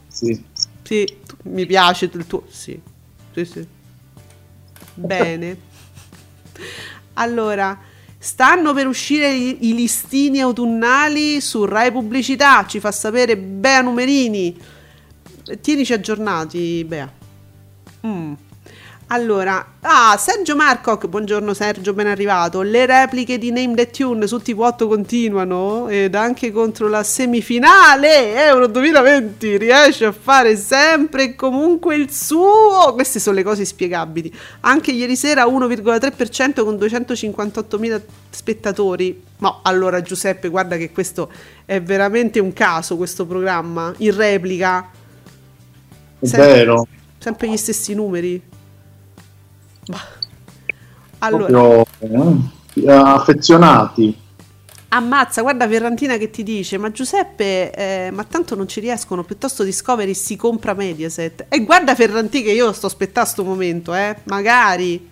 [0.08, 0.44] Sì.
[0.84, 2.44] Sì, mi piace il tuo...
[2.50, 2.80] Sì,
[3.34, 3.66] sì, sì.
[4.94, 5.58] Bene.
[7.14, 7.80] Allora,
[8.24, 14.56] stanno per uscire i, listini autunnali su Rai Pubblicità, ci fa sapere Bea Numerini.
[15.60, 17.12] tienici aggiornati, Bea.
[18.06, 18.34] Mm.
[19.14, 22.62] Allora, ah, Sergio Marcoc, buongiorno Sergio, ben arrivato.
[22.62, 28.68] Le repliche di Name That Tune su TV8 continuano ed anche contro la semifinale Euro
[28.68, 32.94] 2020 riesce a fare sempre e comunque il suo.
[32.94, 34.34] Queste sono le cose spiegabili.
[34.62, 39.24] Anche ieri sera 1,3% con 258.000 spettatori.
[39.40, 41.30] Ma allora Giuseppe, guarda che questo
[41.66, 44.90] è veramente un caso, questo programma, in replica.
[46.18, 46.88] È Sempre- vero.
[47.18, 48.51] Sempre gli stessi numeri.
[51.20, 51.86] Allora, Proprio
[52.74, 54.16] eh, affezionati.
[54.90, 59.64] ammazza, guarda Ferrantina che ti dice, ma Giuseppe, eh, ma tanto non ci riescono, piuttosto
[59.64, 61.46] Discovery si compra Mediaset.
[61.48, 65.10] E guarda Ferranti che io sto aspettando sto momento, eh, magari.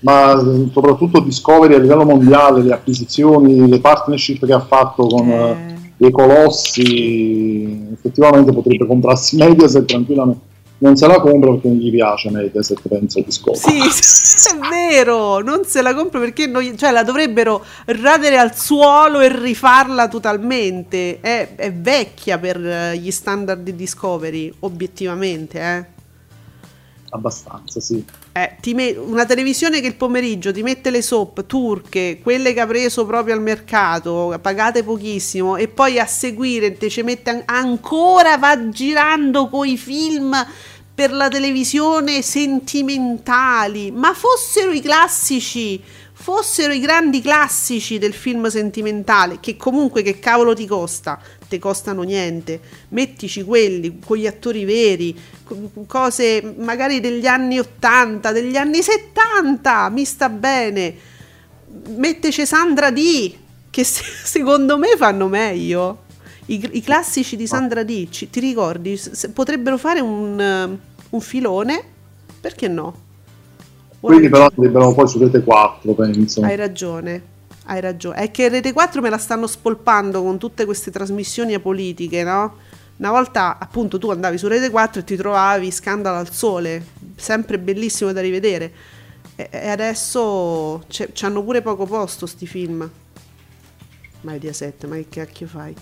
[0.00, 5.28] ma eh, soprattutto Discovery a livello mondiale, le acquisizioni, le partnership che ha fatto con
[5.30, 5.50] Eh.
[5.50, 10.50] eh, dei colossi, effettivamente potrebbe comprarsi Mediaset tranquillamente.
[10.82, 13.88] Non se la compra perché non gli piace Mediaset, penso a Discovery.
[13.92, 19.20] Sì, è vero, non se la compro perché non- cioè, la dovrebbero radere al suolo
[19.20, 21.20] e rifarla totalmente.
[21.20, 26.00] È, è vecchia per eh, gli standard di Discovery, obiettivamente, eh.
[27.10, 28.02] Abbastanza, sì.
[28.32, 32.60] Eh, ti me- una televisione che il pomeriggio ti mette le soap turche, quelle che
[32.60, 37.42] ha preso proprio al mercato, pagate pochissimo, e poi a seguire te ci mette an-
[37.44, 40.34] ancora, va girando coi film
[40.94, 45.82] per la televisione sentimentali, ma fossero i classici,
[46.12, 51.18] fossero i grandi classici del film sentimentale, che comunque che cavolo ti costa?
[51.48, 58.30] Te costano niente, mettici quelli con gli attori veri, co- cose magari degli anni 80,
[58.32, 60.94] degli anni 70, mi sta bene.
[61.96, 63.34] Metteci Sandra D,
[63.70, 66.01] che se- secondo me fanno meglio.
[66.46, 68.96] I, i classici di Sandra D, ci- ti ricordi?
[68.96, 70.78] Se- potrebbero fare un, eh,
[71.10, 71.82] un filone,
[72.40, 73.10] perché no?
[74.00, 76.42] Quindi però andrebbero poi su Rete 4, penso.
[76.42, 77.22] hai ragione,
[77.66, 78.16] hai ragione.
[78.16, 82.56] È che Rete 4 me la stanno spolpando con tutte queste trasmissioni apolitiche, no?
[82.96, 86.84] Una volta appunto tu andavi su Rete 4 e ti trovavi Scandalo al Sole,
[87.14, 88.72] sempre bellissimo da rivedere.
[89.36, 92.90] E, e adesso ci hanno pure poco posto sti film.
[94.22, 95.74] Mediaset, ma che cacchio fai?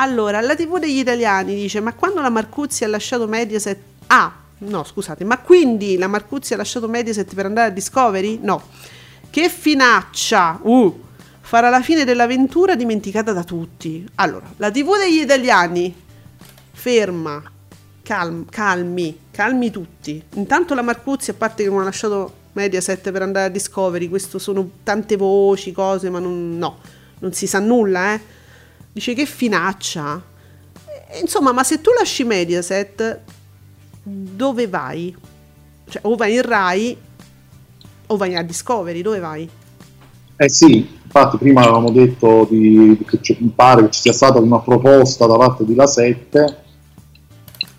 [0.00, 3.78] Allora, la TV degli italiani dice: Ma quando la Marcuzzi ha lasciato Mediaset.
[4.06, 8.38] Ah, no, scusate, ma quindi la Marcuzzi ha lasciato Mediaset per andare a Discovery?
[8.42, 8.62] No.
[9.28, 10.58] Che finaccia!
[10.62, 11.02] Uh,
[11.40, 14.08] farà la fine dell'avventura dimenticata da tutti.
[14.16, 15.94] Allora, la TV degli italiani
[16.72, 17.42] ferma,
[18.02, 20.22] calm- calmi, calmi tutti.
[20.34, 24.38] Intanto la Marcuzzi, a parte che non ha lasciato Mediaset per andare a Discovery, questo
[24.38, 26.78] sono tante voci, cose, ma non, no,
[27.18, 28.38] non si sa nulla, eh.
[29.00, 30.22] Dice che finaccia.
[31.22, 33.20] Insomma, ma se tu lasci Mediaset,
[34.02, 35.16] dove vai?
[35.88, 36.94] Cioè, o vai in Rai
[38.08, 39.48] o vai a Discovery, dove vai?
[40.36, 44.58] Eh sì, infatti prima avevamo detto di, che ci- pare che ci sia stata una
[44.58, 46.56] proposta da parte di La 7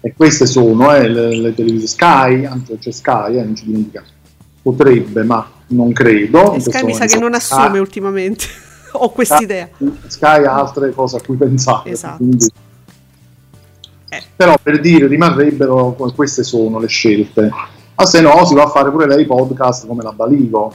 [0.01, 4.07] e queste sono eh, le, le televisioni Sky, anzi c'è Sky, eh, non ci dimentichiamo.
[4.63, 6.53] Potrebbe, ma non credo.
[6.53, 8.69] E Sky mi sa che non assume Sky- ultimamente.
[8.93, 9.69] Ho quest'idea.
[10.07, 11.89] Sky ha altre cose a cui pensare.
[11.91, 12.17] Esatto.
[12.17, 12.47] quindi-
[14.09, 14.23] Eh.
[14.35, 17.49] Però per dire rimarrebbero, queste sono le scelte.
[17.95, 20.73] Ma se no si va a fare pure lei podcast come la Baligo.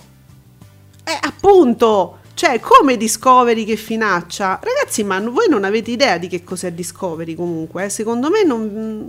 [1.05, 4.59] Eh, appunto, cioè, come Discovery che finaccia?
[4.62, 7.85] Ragazzi, ma voi non avete idea di che cos'è Discovery comunque?
[7.85, 7.89] eh?
[7.91, 9.07] Secondo me non,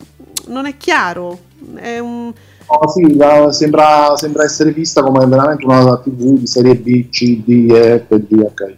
[0.47, 1.39] non è chiaro.
[1.75, 2.33] È un...
[2.69, 7.43] No, sì, la- sembra, sembra essere vista come veramente una TV di serie B, C,
[7.45, 8.75] D, E, F, G, ok.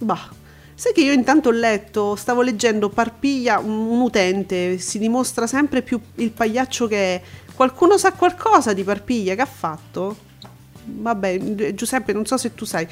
[0.00, 0.28] Bah.
[0.74, 5.82] Sai che io intanto ho letto, stavo leggendo Parpiglia, un, un utente, si dimostra sempre
[5.82, 7.22] più il pagliaccio che è.
[7.54, 9.34] Qualcuno sa qualcosa di Parpiglia?
[9.34, 10.16] Che ha fatto?
[10.82, 12.88] Vabbè, Giuseppe, non so se tu sai.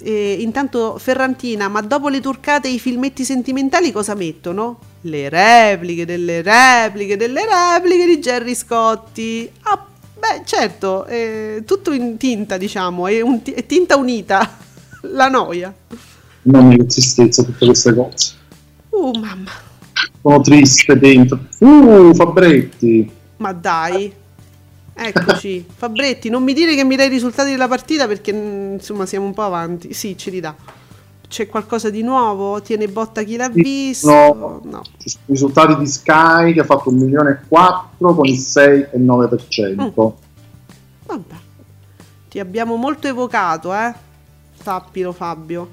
[0.00, 4.78] Eh, intanto Ferrantina, ma dopo le turcate e i filmetti sentimentali cosa mettono?
[5.02, 9.50] Le repliche delle repliche delle repliche di Gerry Scotti.
[9.64, 9.84] Ah,
[10.18, 14.56] beh, certo, è tutto in tinta, diciamo, è, un- è tinta unita.
[15.12, 15.72] La noia.
[16.44, 18.34] Non mi tristezza tutte queste cose.
[18.90, 19.50] Uh, mamma.
[20.20, 21.38] Sono triste dentro.
[21.58, 23.10] Uh, Fabretti.
[23.36, 24.12] Ma dai.
[24.94, 25.64] Eccoci.
[25.74, 29.26] Fabretti, non mi dire che mi dai i risultati della partita perché mm, insomma siamo
[29.26, 29.92] un po' avanti.
[29.92, 30.54] Sì, ce li dà.
[31.26, 32.60] C'è qualcosa di nuovo?
[32.60, 34.08] Tiene botta chi l'ha visto?
[34.10, 34.60] no.
[34.62, 34.82] no.
[34.98, 38.38] Ci sono i risultati di Sky che ha fatto un milione e quattro con il
[38.38, 40.12] 6,9%.
[41.06, 41.34] Vabbè.
[42.28, 43.94] Ti abbiamo molto evocato, eh?
[44.62, 45.70] Sappilo Fabio.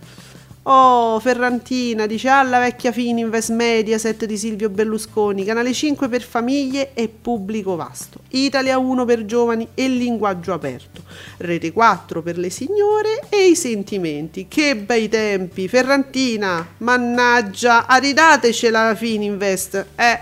[0.64, 7.08] Oh, Ferrantina dice alla vecchia Fininvest Mediaset di Silvio Berlusconi, Canale 5 per famiglie e
[7.08, 11.02] pubblico vasto, Italia 1 per giovani e linguaggio aperto,
[11.38, 14.48] Rete 4 per le signore e i sentimenti.
[14.48, 19.86] Che bei tempi, Ferrantina, mannaggia, aridatecela la Fininvest.
[19.96, 20.20] Eh.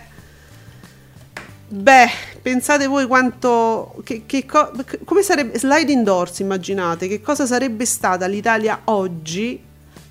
[1.68, 2.10] Beh,
[2.42, 4.02] pensate voi quanto.
[4.06, 4.72] Che, che co-
[5.04, 5.60] come sarebbe.
[5.60, 9.68] Sliding doors, immaginate che cosa sarebbe stata l'Italia oggi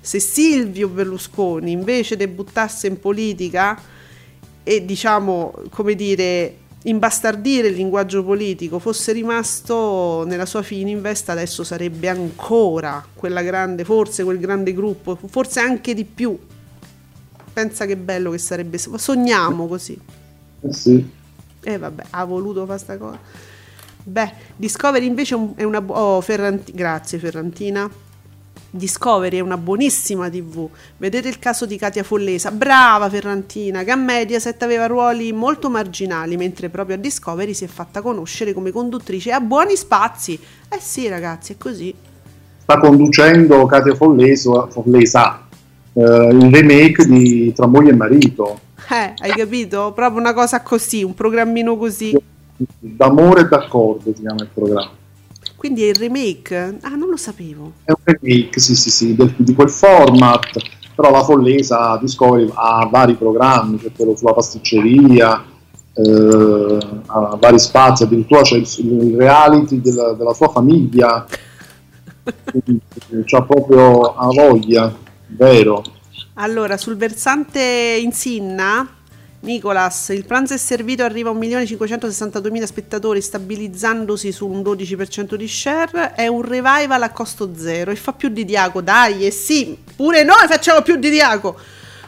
[0.09, 3.79] se Silvio Berlusconi invece debuttasse in politica
[4.63, 12.09] e diciamo, come dire, imbastardire il linguaggio politico fosse rimasto nella sua Fininvest adesso sarebbe
[12.09, 16.35] ancora quella grande, forse quel grande gruppo, forse anche di più.
[17.53, 19.95] Pensa che bello che sarebbe, sogniamo così.
[20.61, 21.07] Eh sì.
[21.61, 23.19] E vabbè, ha voluto fare sta cosa.
[24.01, 25.83] Beh, Discovery invece è un- è una...
[25.85, 28.07] Oh, Ferranti- grazie Ferrantina.
[28.71, 30.69] Discovery è una buonissima tv.
[30.97, 36.37] Vedete il caso di Katia Follesa, brava Ferrantina, che a Mediaset aveva ruoli molto marginali,
[36.37, 40.39] mentre proprio a Discovery si è fatta conoscere come conduttrice ha buoni spazi.
[40.69, 41.93] Eh sì ragazzi, è così.
[42.61, 45.47] Sta conducendo Katia Folleso- Follesa
[45.93, 48.59] eh, il remake di Tra moglie e marito.
[48.91, 49.91] Eh, hai capito?
[49.93, 52.15] Proprio una cosa così, un programmino così.
[52.77, 54.91] D'amore e d'accordo si chiama il programma.
[55.59, 56.77] Quindi è il remake?
[56.83, 57.73] Ah, non lo sapevo.
[57.83, 60.51] È un remake, sì, sì, sì, del- di quel format,
[60.95, 65.43] però la Follesa Discovery ha vari programmi, c'è quello sulla pasticceria,
[65.93, 71.25] eh, ha vari spazi, addirittura c'è il, il reality della, della sua famiglia,
[72.45, 74.95] quindi eh, c'ha proprio a voglia,
[75.27, 75.83] vero.
[76.35, 78.87] Allora, sul versante Insinna,
[79.41, 86.13] Nicolas, il pranzo è servito, arriva a 1.562.000 spettatori, stabilizzandosi su un 12% di share.
[86.13, 90.23] È un revival a costo zero e fa più di Diaco, dai, e sì, pure
[90.23, 91.57] noi facciamo più di Diaco,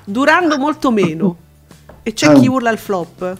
[0.04, 1.38] durando molto meno.
[2.04, 3.38] E c'è chi urla al flop.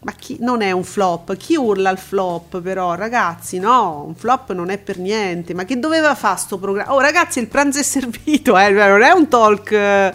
[0.00, 1.36] Ma chi non è un flop?
[1.36, 3.58] Chi urla al flop però, ragazzi?
[3.58, 5.54] No, un flop non è per niente.
[5.54, 6.92] Ma che doveva fare sto programma?
[6.92, 10.14] Oh, ragazzi, il pranzo è servito, eh, non è un talk, eh,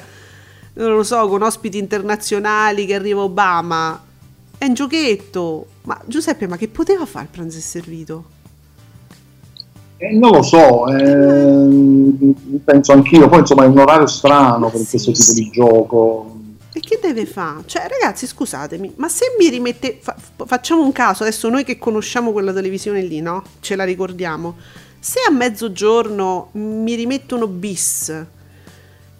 [0.73, 4.01] non lo so, con ospiti internazionali che arriva Obama.
[4.57, 5.67] È un giochetto.
[5.83, 8.31] Ma Giuseppe, ma che poteva fare il pranzo è servito?
[9.97, 14.89] Eh, non lo so, ehm, penso anch'io, poi insomma è un orario strano per Sì,
[14.89, 15.33] questo tipo sì.
[15.33, 16.35] di gioco.
[16.75, 17.61] E che deve fare?
[17.65, 19.99] Cioè, ragazzi, scusatemi, ma se mi rimette.
[20.01, 20.15] fa-
[20.45, 23.43] facciamo un caso, adesso noi che conosciamo quella televisione lì, no?
[23.59, 24.55] Ce la ricordiamo.
[24.99, 28.25] Se a mezzogiorno mi rimettono bis,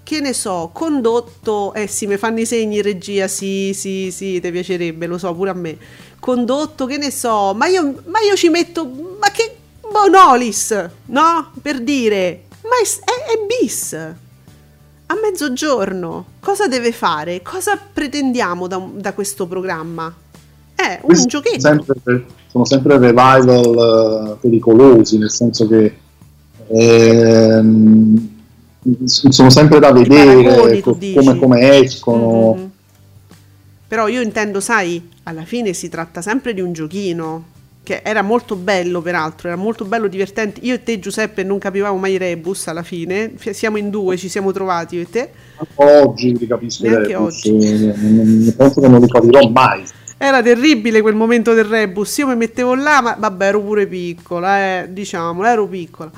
[0.03, 1.73] che ne so, condotto.
[1.73, 5.33] Eh sì, mi fanno i segni in regia, sì, sì, sì, ti piacerebbe, lo so,
[5.33, 5.77] pure a me.
[6.19, 8.85] Condotto, che ne so, ma io, ma io ci metto.
[9.19, 9.57] Ma che.
[9.91, 11.51] Bonolis, no?
[11.61, 12.43] Per dire.
[12.63, 13.95] Ma è, è- è bis
[15.05, 17.41] a mezzogiorno cosa deve fare?
[17.41, 20.13] Cosa pretendiamo da, da questo programma?
[20.75, 21.59] È un Questi giochetto.
[21.59, 25.97] sono sempre, sono sempre revival eh, pericolosi, nel senso che
[26.67, 28.32] ehm,
[29.05, 31.13] sono sempre da paragoni, vedere dici.
[31.13, 32.53] come, come escono.
[32.53, 32.71] Mhm.
[33.87, 37.51] Però io intendo, sai, alla fine si tratta sempre di un giochino.
[37.83, 40.61] Che era molto bello, peraltro, era molto bello, divertente.
[40.63, 43.33] Io e te, Giuseppe, non capivamo mai i rebus alla fine.
[43.37, 45.29] Siamo in due, ci siamo trovati io e te.
[45.75, 48.53] Oggi li capisco, Neanche Rebus, oggi.
[48.55, 49.83] penso che non li capirò mai.
[50.17, 52.17] Era terribile quel momento del rebus.
[52.19, 56.09] Io mi mettevo là, ma vabbè, ero pure piccola, eh, diciamolo, ero piccola.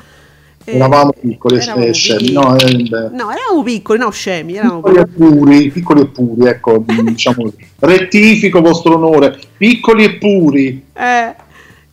[0.68, 2.58] E- Eravamo piccoli e eravamo e scemi, no?
[2.58, 2.74] Eh.
[3.12, 4.56] No, eravamo piccoli, no, scemi.
[4.56, 7.54] Eravamo Piccoli e puri, piccoli e puri, ecco, diciamo.
[7.80, 10.86] Rettifico vostro onore, piccoli e puri.
[10.92, 11.36] Eh,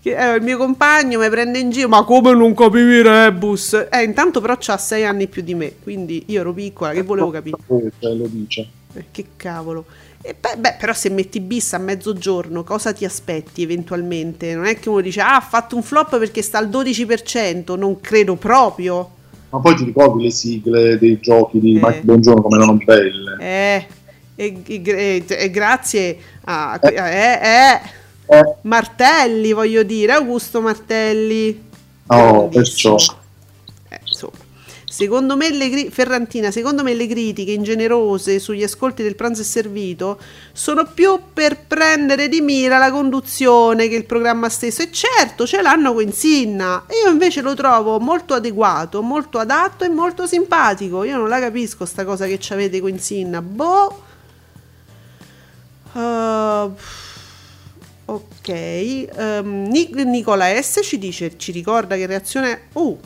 [0.05, 3.89] eh, il mio compagno mi prende in giro, ma come non capivi rebus?
[3.91, 7.29] Eh, intanto però c'ha sei anni più di me, quindi io ero piccola, che volevo
[7.29, 7.59] capire?
[7.67, 8.67] Voce, lo dice.
[8.95, 9.85] Eh, che cavolo.
[10.25, 14.55] E beh, beh, però se metti bis a mezzogiorno, cosa ti aspetti eventualmente?
[14.55, 18.01] Non è che uno dice, ah, ha fatto un flop perché sta al 12%, non
[18.01, 19.11] credo proprio.
[19.51, 21.81] Ma poi ti ricordi le sigle dei giochi di Eh.
[21.83, 23.37] Mike Bongiorno come erano belle?
[23.41, 23.87] Eh,
[24.37, 26.79] e, e- e- grazie a...
[26.81, 27.81] Eh, eh,
[28.27, 31.61] Eh, Martelli, voglio dire, Augusto Martelli.
[32.07, 32.97] oh, perciò.
[34.93, 40.21] Secondo me le Ferrantina, secondo me le critiche ingenerose sugli ascolti del pranzo è servito
[40.53, 44.83] sono più per prendere di mira la conduzione che il programma stesso.
[44.83, 46.85] E certo, ce l'hanno con Sinna.
[47.03, 51.05] Io invece lo trovo molto adeguato, molto adatto e molto simpatico.
[51.05, 53.41] Io non la capisco sta cosa che avete con Sinna.
[53.41, 54.03] Boh.
[55.93, 56.71] Uh,
[58.05, 58.49] ok.
[58.49, 62.69] ehm, Nic- Nicola S ci dice, ci ricorda che reazione...
[62.75, 63.01] Uh,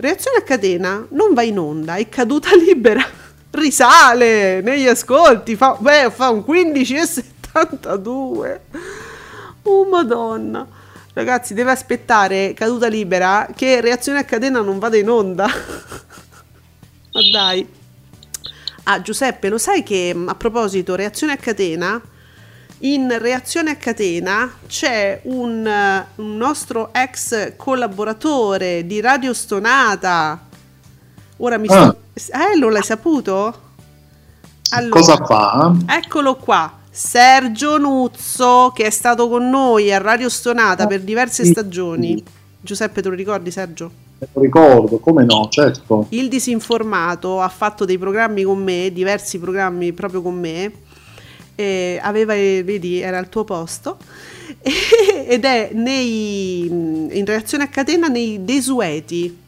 [0.00, 3.06] Reazione a catena non va in onda, è caduta libera,
[3.50, 8.60] risale negli ascolti, fa, beh, fa un 15,72.
[9.64, 10.66] Oh madonna.
[11.12, 15.44] Ragazzi, deve aspettare caduta libera che reazione a catena non vada in onda.
[17.12, 17.68] Ma dai.
[18.84, 22.00] Ah, Giuseppe, lo sai che mh, a proposito, reazione a catena,
[22.82, 30.46] in reazione a catena c'è un, eh, un nostro ex collaboratore di Radio Stonata.
[31.38, 31.94] Ora mi Ah.
[32.14, 32.32] sto...
[32.32, 33.68] Eh, non l'hai saputo?
[34.72, 35.74] Allora, Cosa fa?
[35.86, 42.22] Eccolo qua, Sergio Nuzzo, che è stato con noi a Radio Stonata per diverse stagioni.
[42.60, 43.90] Giuseppe, te lo ricordi, Sergio?
[44.32, 46.06] Lo ricordo, come no, certo.
[46.10, 50.70] Il disinformato ha fatto dei programmi con me, diversi programmi proprio con me.
[51.60, 53.98] E aveva, eh, vedi, era al tuo posto.
[55.26, 59.38] ed è nei, in reazione a catena nei desueti.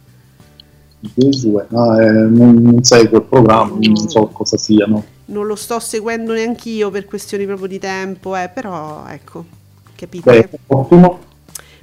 [1.01, 5.05] Gesù, ah, eh, non, non seguo il programma, quindi non so cosa siano.
[5.27, 9.45] Non lo sto seguendo neanch'io per questioni proprio di tempo, eh, però ecco,
[9.97, 10.31] capite?
[10.31, 11.19] Beh, ottimo.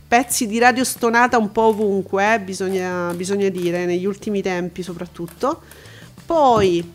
[0.07, 5.61] pezzi di radio stonata un po' ovunque, eh, bisogna, bisogna dire, negli ultimi tempi soprattutto.
[6.25, 6.93] Poi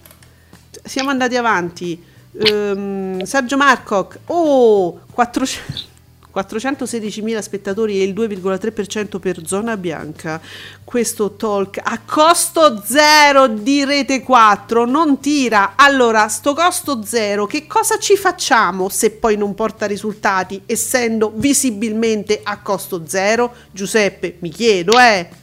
[0.82, 2.12] siamo andati avanti.
[2.39, 5.93] Ehm, Sergio Marcoc, oh, 400
[6.35, 10.41] 416.000 spettatori e il 2,3% per zona bianca.
[10.82, 15.74] Questo talk a costo zero di rete 4 non tira.
[15.76, 22.41] Allora, sto costo zero, che cosa ci facciamo se poi non porta risultati, essendo visibilmente
[22.43, 23.55] a costo zero?
[23.70, 25.43] Giuseppe, mi chiedo, eh.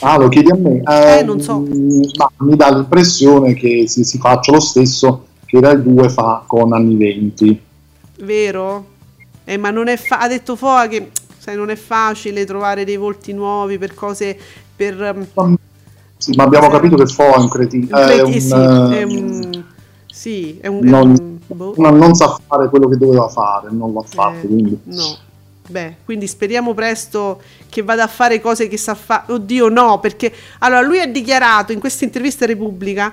[0.00, 0.82] Ah, lo chiedi a me?
[0.82, 1.60] Eh, non so.
[1.60, 6.72] Ma mi dà l'impressione che si, si faccia lo stesso che Rai 2 fa con
[6.72, 7.60] anni 20.
[8.20, 8.84] Vero?
[9.44, 12.96] Eh, ma non è fa- ha detto Foa che sai, non è facile trovare dei
[12.96, 14.36] volti nuovi per cose
[14.76, 15.56] per ehm,
[16.16, 17.96] Sì, ma abbiamo capito che Fo è un cretino.
[17.96, 19.64] È un, Eh, sì, eh, è un
[20.06, 21.74] sì, è un, è non, un- boh.
[21.76, 24.44] non- non sa fare quello che doveva fare, non l'ha fatto.
[24.44, 24.78] Eh, quindi.
[24.84, 25.26] no.
[25.70, 29.32] Beh, quindi speriamo presto che vada a fare cose che sa fare.
[29.32, 33.12] Oddio, no, perché allora lui ha dichiarato in questa intervista a Repubblica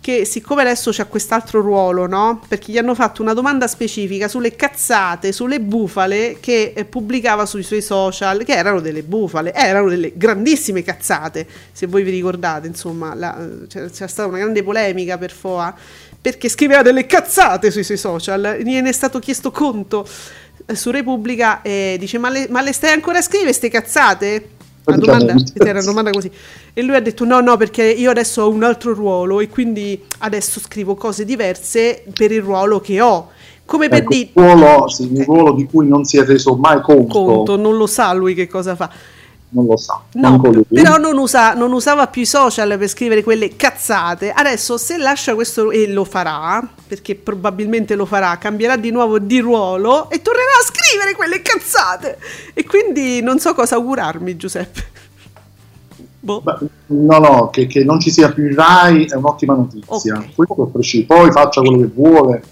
[0.00, 2.42] che siccome adesso c'ha quest'altro ruolo, no?
[2.48, 7.62] Perché gli hanno fatto una domanda specifica sulle cazzate, sulle bufale che eh, pubblicava sui
[7.62, 13.14] suoi social, che erano delle bufale, erano delle grandissime cazzate, se voi vi ricordate, insomma,
[13.14, 15.72] la- c'è, c'è stata una grande polemica per Foa
[16.22, 20.06] perché scriveva delle cazzate sui suoi social, gliene è stato chiesto conto
[20.64, 24.48] eh, su Repubblica e dice ma le, ma le stai ancora a scrivere ste cazzate?
[24.84, 26.30] La domanda, era una domanda così.
[26.72, 30.00] E lui ha detto no, no, perché io adesso ho un altro ruolo e quindi
[30.18, 33.30] adesso scrivo cose diverse per il ruolo che ho.
[33.64, 36.56] Come per Ecco, dire, un, ruolo, sì, un ruolo di cui non si è reso
[36.56, 38.90] mai conto, conto, non lo sa lui che cosa fa.
[39.52, 40.00] Non lo sa.
[40.12, 44.30] No, però non, usa- non usava più i social per scrivere quelle cazzate.
[44.30, 49.38] Adesso se lascia questo e lo farà, perché probabilmente lo farà, cambierà di nuovo di
[49.40, 52.18] ruolo e tornerà a scrivere quelle cazzate.
[52.54, 54.90] E quindi non so cosa augurarmi, Giuseppe.
[56.20, 56.40] Boh.
[56.40, 60.16] Beh, no, no, che, che non ci sia più il Rai è un'ottima notizia.
[60.16, 60.34] Ok.
[60.34, 61.06] Questo è preciso.
[61.06, 62.42] Poi faccia quello che vuole,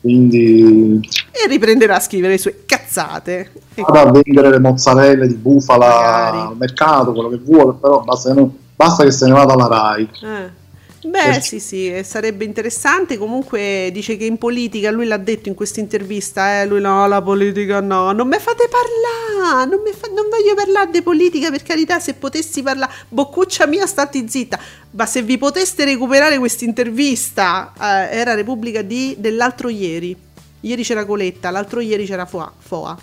[0.00, 1.00] quindi
[1.36, 3.50] E riprenderà a scrivere le sue cazzate.
[3.74, 6.38] Vada a vendere le mozzarelle di bufala Magari.
[6.38, 9.66] al mercato, quello che vuole, però basta che, non- basta che se ne vada alla
[9.66, 10.08] Rai.
[10.22, 10.62] Eh.
[11.06, 11.40] Beh, Eh.
[11.42, 13.18] sì, sì, eh, sarebbe interessante.
[13.18, 17.20] Comunque dice che in politica, lui l'ha detto in questa intervista, eh, lui no, la
[17.20, 21.98] politica no, non mi fate parlare, non, fa- non voglio parlare di politica, per carità,
[21.98, 24.58] se potessi parlare, boccuccia mia, stati zitta.
[24.92, 30.16] Ma se vi poteste recuperare questa intervista, eh, era Repubblica di dell'altro ieri.
[30.64, 32.50] Ieri c'era Coletta, l'altro ieri c'era Foa.
[32.56, 32.96] Foa.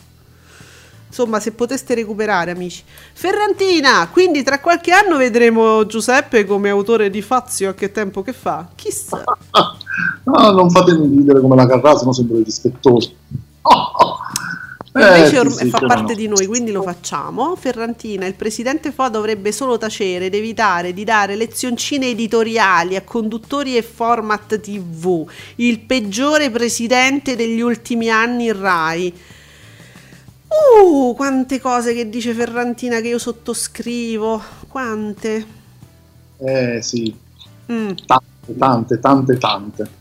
[1.07, 2.83] Insomma, se poteste recuperare, amici.
[3.13, 8.33] Ferrantina, quindi tra qualche anno vedremo Giuseppe come autore di Fazio a che tempo che
[8.33, 8.67] fa.
[8.75, 9.23] Chissà.
[10.23, 13.11] Ah, no, non fatemi ridere come la Carrà, sennò sembro irrispettoso.
[14.93, 16.13] Invece Eh, sì, sì, fa come parte no.
[16.13, 17.55] di noi, quindi lo facciamo.
[17.55, 23.77] Ferrantina, il presidente Foa dovrebbe solo tacere ed evitare di dare lezioncine editoriali a conduttori
[23.77, 25.29] e format TV.
[25.55, 29.13] Il peggiore presidente degli ultimi anni in Rai.
[30.47, 34.41] Uh, quante cose che dice Ferrantina che io sottoscrivo.
[34.67, 35.45] Quante?
[36.37, 37.15] Eh sì,
[37.71, 37.91] Mm.
[38.05, 40.00] tante, tante, tante, tante.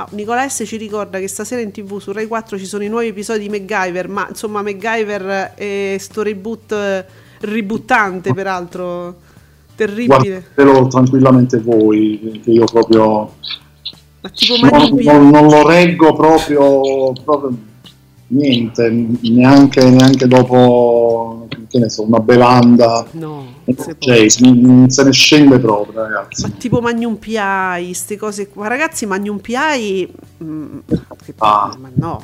[0.00, 2.88] Ah, Nicola S ci ricorda che stasera in tv su Rai 4 ci sono i
[2.88, 7.04] nuovi episodi di MacGyver, ma insomma MacGyver è sto reboot
[7.40, 9.16] ributtante peraltro,
[9.74, 13.34] terribile, Guardatelo tranquillamente voi, che io proprio
[14.22, 17.54] ma tipo non, non- non lo reggo proprio, proprio
[18.28, 23.06] niente, neanche, neanche dopo che ne so, una bevanda.
[23.12, 26.42] No, un se cocktail, non, se ne scende proprio, ragazzi.
[26.42, 28.66] Ma tipo Magnum PI, queste cose qua.
[28.66, 30.12] Ragazzi, Magnum PI...
[30.42, 30.78] mm,
[31.24, 31.74] che- Ah.
[31.80, 32.22] Ma no.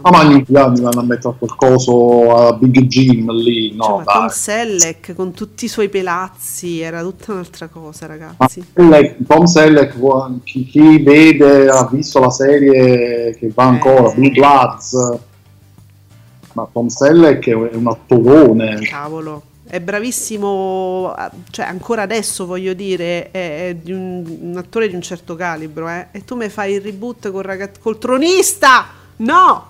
[0.00, 4.12] Ma Magnum PI mi vanno a mettere qualcosa a Big Jim lì, no, Cioè, ma
[4.12, 4.28] Tom.
[4.28, 8.64] Selleck con tutti i suoi pelazzi era tutta un'altra cosa, ragazzi.
[8.74, 9.96] Selleck- Tom Selleck,
[10.44, 14.14] chi, chi vede, ha visto la serie che va ancora, Eh.
[14.14, 15.18] Blue Bloods,
[16.58, 18.78] ma Tom Selleck è un è un attorone.
[18.80, 21.14] Cavolo, è bravissimo,
[21.50, 25.88] cioè ancora adesso voglio dire, è, è di un, un attore di un certo calibro,
[25.88, 26.08] eh.
[26.10, 28.86] E tu mi fai il reboot col, ragazzo, col tronista?
[29.16, 29.66] No!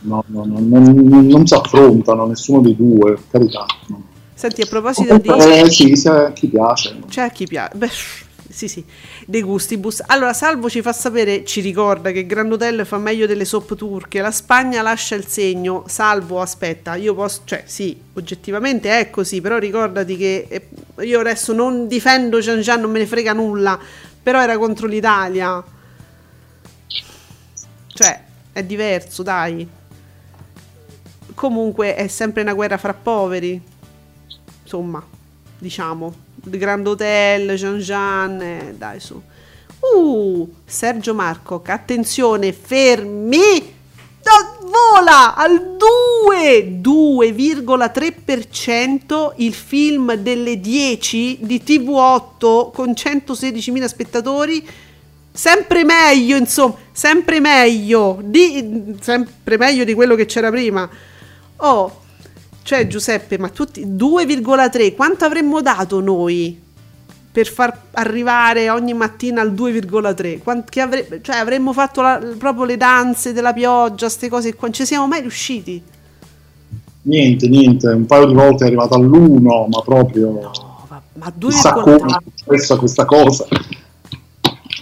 [0.00, 3.64] No, no, no, non, non si affrontano nessuno dei due, per carità.
[3.88, 4.02] no.
[4.34, 5.28] Senti, a proposito di...
[5.28, 6.98] Eh, sì, se chi piace.
[7.08, 7.74] C'è chi piace.
[7.74, 7.88] Beh,
[8.56, 8.82] sì, sì,
[9.26, 10.02] dei gustibus.
[10.06, 14.22] Allora, Salvo ci fa sapere, ci ricorda che Grand Hotel fa meglio delle soap turche.
[14.22, 15.84] La Spagna lascia il segno.
[15.88, 20.68] Salvo, aspetta, io posso, cioè, sì, oggettivamente è così, però ricordati che eh,
[21.04, 23.78] io adesso non difendo Gian Gian, non me ne frega nulla,
[24.22, 25.62] però era contro l'Italia.
[27.88, 29.68] Cioè, è diverso, dai.
[31.34, 33.60] Comunque è sempre una guerra fra poveri.
[34.62, 35.04] Insomma,
[35.58, 36.24] diciamo.
[36.48, 39.20] Grand Hotel, Jean Jean, eh, dai su.
[39.94, 43.74] Uh, Sergio Marco, attenzione, fermi!
[44.26, 54.68] No, vola al 2, 2,3% il film delle 10 di TV8 con 116.000 spettatori.
[55.30, 60.90] Sempre meglio, insomma, sempre meglio, di, sempre meglio di quello che c'era prima.
[61.58, 62.00] Oh,
[62.66, 66.60] cioè Giuseppe, ma tutti 2,3, quanto avremmo dato noi
[67.30, 70.40] per far arrivare ogni mattina al 2,3?
[70.42, 74.66] Quant- che avre- cioè avremmo fatto la- proprio le danze della pioggia, queste cose qua,
[74.66, 75.80] non ci siamo mai riusciti.
[77.02, 81.72] Niente, niente, un paio di volte è arrivato all'1, ma proprio Oh, va- ma chissà
[81.72, 82.16] come 2,3.
[82.18, 83.46] è successa questa cosa.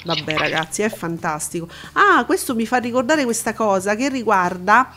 [0.07, 1.69] Vabbè ragazzi, è fantastico.
[1.93, 4.91] Ah, questo mi fa ricordare questa cosa che riguarda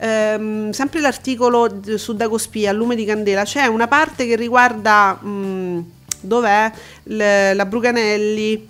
[0.00, 3.44] ehm, sempre l'articolo su Dagospia, Lume di Candela.
[3.44, 5.18] C'è una parte che riguarda...
[5.22, 5.78] mm,
[6.20, 6.72] dov'è?
[7.04, 8.66] L- la Bruganelli.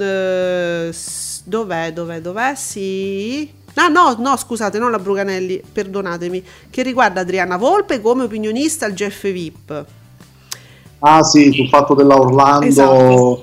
[0.00, 0.94] Eh,
[1.44, 1.92] dov'è?
[1.92, 2.20] Dov'è?
[2.20, 2.54] Dov'è?
[2.54, 3.60] Sì.
[3.74, 8.92] Ah no, no, scusate, non la Bruganelli, perdonatemi, che riguarda Adriana Volpe come opinionista al
[8.92, 9.86] GF VIP.
[10.98, 13.42] Ah sì, sul fatto della Orlando Esatto.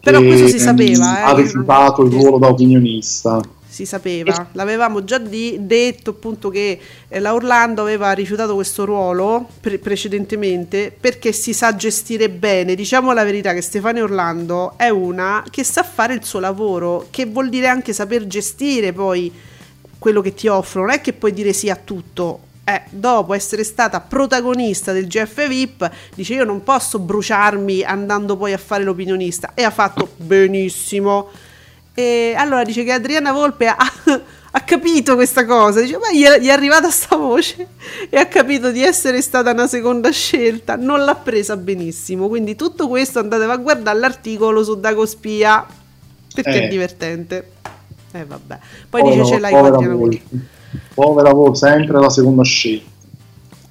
[0.00, 3.40] Però questo si sapeva, eh, ha rifiutato il ruolo da opinionista.
[3.74, 9.48] Si sapeva, l'avevamo già di- detto appunto che eh, la Orlando aveva rifiutato questo ruolo
[9.60, 12.76] pre- precedentemente perché si sa gestire bene.
[12.76, 17.26] Diciamo la verità che Stefania Orlando è una che sa fare il suo lavoro, che
[17.26, 19.32] vuol dire anche saper gestire poi
[19.98, 22.42] quello che ti offrono, non è che puoi dire sì a tutto.
[22.62, 28.52] Eh, dopo essere stata protagonista del GF VIP, dice io non posso bruciarmi andando poi
[28.52, 31.28] a fare l'opinionista e ha fatto benissimo.
[31.94, 33.76] E allora dice che Adriana Volpe ha,
[34.50, 37.68] ha capito questa cosa, dice ma gli è, gli è arrivata sta voce
[38.10, 42.88] e ha capito di essere stata una seconda scelta, non l'ha presa benissimo, quindi tutto
[42.88, 45.64] questo andatevi a guardare l'articolo su Dagospia
[46.34, 46.64] perché Eh.
[46.64, 47.50] è divertente.
[48.12, 48.58] Eh vabbè,
[48.90, 49.94] poi Povera- dice ce l'hai povera.
[49.94, 50.22] Volpe.
[50.94, 52.90] Povera Volpe, sempre la seconda scelta.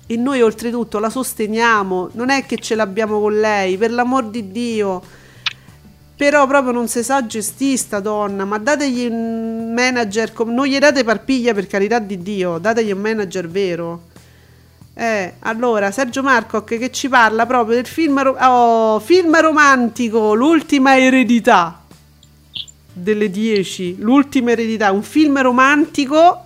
[0.08, 4.52] E noi oltretutto la sosteniamo, non è che ce l'abbiamo con lei, per l'amor di
[4.52, 5.02] Dio.
[6.24, 11.04] Però proprio non si sa gestire sta donna, ma dategli un manager, non gli date
[11.04, 14.04] parpiglia per carità di Dio, dategli un manager vero.
[14.94, 20.98] Eh, allora, Sergio Marco che ci parla proprio del film, ro- oh, film romantico, l'ultima
[20.98, 21.84] eredità
[22.94, 26.46] delle 10, l'ultima eredità, un film romantico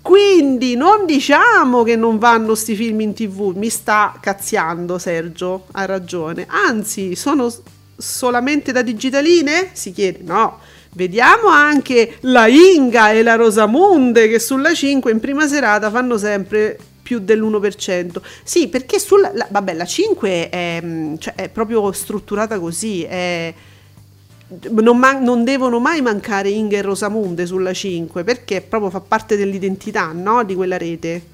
[0.00, 5.84] quindi non diciamo che non vanno sti film in tv, mi sta cazziando Sergio, ha
[5.84, 6.46] ragione.
[6.46, 7.50] Anzi, sono
[7.96, 9.70] solamente da digitaline?
[9.72, 10.58] Si chiede, no.
[10.92, 16.78] Vediamo anche la Inga e la Rosamunde che sulla 5 in prima serata fanno sempre
[17.02, 18.20] più dell'1%.
[18.44, 23.52] Sì, perché sulla la- vabbè, la 5 è, mm, cioè, è proprio strutturata così, è
[24.70, 29.36] non, man- non devono mai mancare Inga e Rosamunde sulla 5 perché proprio fa parte
[29.36, 30.44] dell'identità no?
[30.44, 31.32] di quella rete.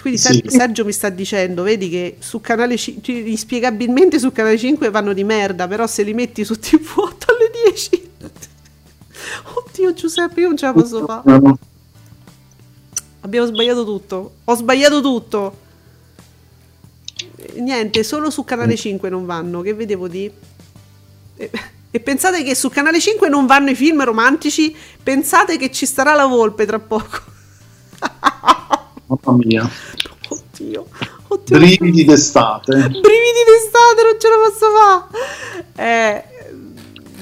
[0.00, 0.32] Quindi Sì.
[0.32, 5.12] Ser- Sergio mi sta dicendo, vedi che su canale 5, inspiegabilmente su canale 5 vanno
[5.12, 8.10] di merda, però se li metti su TV8 alle 10.
[9.54, 11.40] Oddio Giuseppe, io non ce la posso fare.
[13.20, 14.32] Abbiamo sbagliato tutto.
[14.44, 15.58] Ho sbagliato tutto.
[17.54, 20.30] Niente, solo su canale 5 non vanno, che vedevo di...
[21.36, 21.50] E,
[21.90, 24.74] e pensate che su canale 5 non vanno i film romantici?
[25.02, 27.20] Pensate che ci starà la volpe tra poco.
[29.20, 29.68] Mamma mia,
[30.28, 30.86] Oddio,
[31.28, 31.58] oddio.
[31.58, 32.72] brividi d'estate.
[32.72, 34.66] Brividi d'estate, non ce la posso
[35.76, 35.78] fare.
[36.16, 36.24] Eh,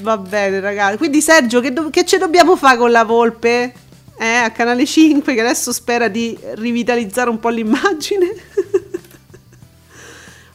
[0.02, 0.96] va bene, ragazzi.
[0.98, 3.72] Quindi, Sergio, che, do- che ci dobbiamo fare con la volpe?
[4.18, 8.28] Eh, a Canale 5, che adesso spera di rivitalizzare un po' l'immagine.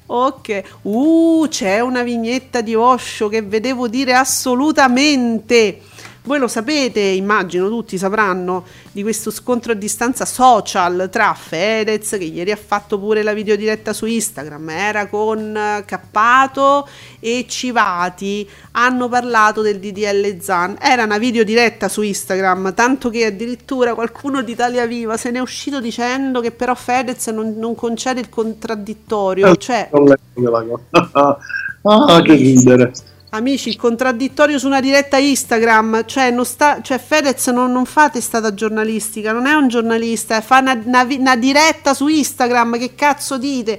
[0.07, 0.63] ok.
[0.83, 5.81] Uh, c'è una vignetta di Osho che vedevo dire assolutamente.
[6.23, 8.65] Voi lo sapete, immagino tutti sapranno
[8.95, 13.91] di questo scontro a distanza social tra Fedez, che ieri ha fatto pure la videodiretta
[13.91, 16.87] su Instagram, era con eh, Cappato
[17.19, 20.77] e Civati, hanno parlato del DDL Zan.
[20.79, 25.41] Era una videodiretta su Instagram, tanto che addirittura qualcuno di Italia Viva se ne è
[25.41, 30.15] uscito dicendo che però Fedez non, non concede il contraddittorio, cioè quella
[30.89, 31.37] cosa.
[31.81, 32.93] ah, che ridere.
[33.35, 38.09] Amici, il contraddittorio su una diretta Instagram, cioè, non sta, cioè Fedez non, non fa
[38.09, 42.95] testata giornalistica, non è un giornalista, eh, fa una, una una diretta su Instagram, che
[42.95, 43.77] cazzo dite?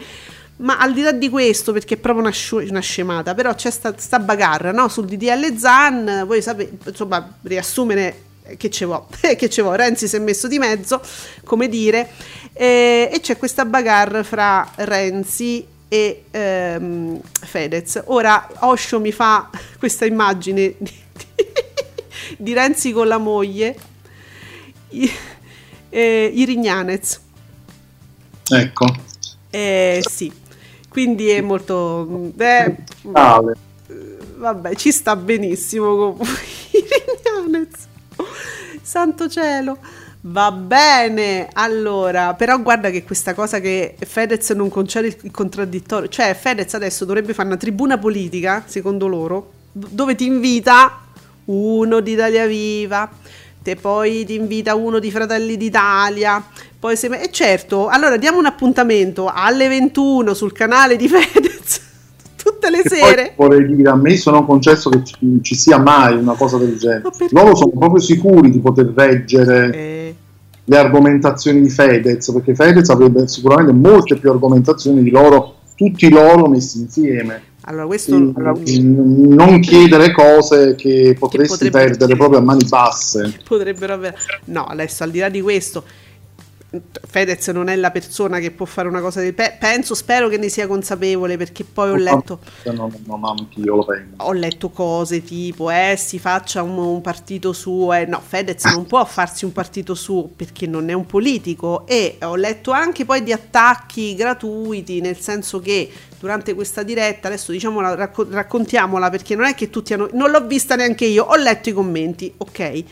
[0.58, 3.70] Ma al di là di questo, perché è proprio una, sciu- una scemata, però c'è
[3.70, 4.88] sta, sta bagarra no?
[4.88, 8.24] sul DDL Zan, voi sapete, insomma, riassumere
[8.58, 11.00] che ce vo, che ce vo, Renzi si è messo di mezzo,
[11.44, 12.10] come dire,
[12.52, 18.02] eh, e c'è questa bagarra fra Renzi e ehm, Fedez.
[18.06, 20.92] Ora Osho mi fa questa immagine di,
[22.36, 23.76] di Renzi con la moglie,
[24.90, 25.10] i,
[25.88, 27.20] eh, i Rignanez.
[28.48, 28.86] Ecco.
[29.50, 30.30] Eh, sì,
[30.88, 32.30] quindi è molto...
[32.36, 32.76] eh,
[33.10, 33.56] Tale.
[34.36, 36.26] vabbè, ci sta benissimo comunque.
[36.72, 36.84] I
[37.42, 37.86] Rignanez.
[38.82, 39.78] Santo cielo.
[40.28, 46.34] Va bene, allora, però guarda che questa cosa che Fedez non concede il, contraddittorio, cioè
[46.34, 51.00] Fedez adesso dovrebbe fare una tribuna politica, secondo loro, dove ti invita
[51.44, 53.08] uno di Italia Viva,
[53.62, 56.44] te poi ti invita uno di Fratelli d'Italia,
[56.76, 57.06] poi se...
[57.06, 61.80] E certo, allora diamo un appuntamento alle 21 sul canale di Fedez,
[62.50, 63.32] tutte le E sere.
[63.36, 67.02] vorrei dire, a me sono concesso che ci, ci sia mai una cosa del genere.
[67.30, 70.14] Loro sono proprio sicuri di poter reggere Eh,
[70.64, 76.46] le argomentazioni di Fedez, perché Fedez avrebbe sicuramente molte più argomentazioni di loro, tutti loro
[76.48, 77.40] messi insieme.
[77.62, 78.32] allora, questo...
[78.32, 83.34] Quindi, non chiedere cose che potresti potrebbe- perdere proprio a mani basse.
[83.46, 84.16] potrebbero avere.
[84.46, 85.82] No, adesso al di là di questo,
[87.06, 90.38] Fedez non è la persona che può fare una cosa del pe- penso, spero che
[90.38, 93.16] ne sia consapevole perché poi ho letto, No, no, no,
[94.16, 98.86] ho letto cose tipo eh si faccia un, un partito suo, eh, no Fedez non
[98.86, 103.22] può farsi un partito suo perché non è un politico e ho letto anche poi
[103.22, 109.46] di attacchi gratuiti nel senso che durante questa diretta, adesso diciamola, racco- raccontiamola perché non
[109.46, 112.84] è che tutti hanno, non l'ho vista neanche io, ho letto i commenti, ok?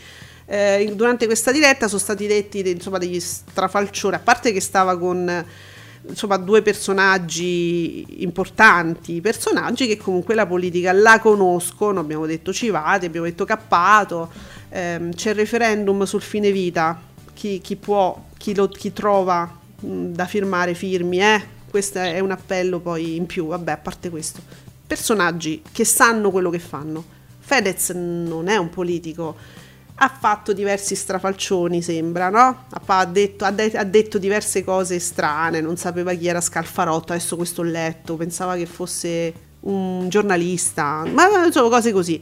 [0.47, 4.97] Eh, durante questa diretta sono stati detti de- insomma, degli strafalcioni, a parte che stava
[4.97, 5.45] con
[6.07, 13.25] insomma, due personaggi importanti, personaggi che comunque la politica la conoscono, abbiamo detto Civati, abbiamo
[13.25, 14.31] detto Cappato,
[14.69, 16.99] ehm, c'è il referendum sul fine vita,
[17.33, 21.53] chi, chi può, chi, lo, chi trova mh, da firmare firmi, eh?
[21.69, 24.39] questo è un appello poi in più, vabbè a parte questo,
[24.85, 27.03] personaggi che sanno quello che fanno,
[27.39, 29.35] Fedez non è un politico,
[29.97, 32.65] ha fatto diversi strafalcioni, sembra, no?
[32.85, 37.35] Ha, detto, ha de- ha detto diverse cose strane, non sapeva chi era Scalfarotto, adesso
[37.37, 42.21] questo ho letto, pensava che fosse un giornalista, ma insomma cose così.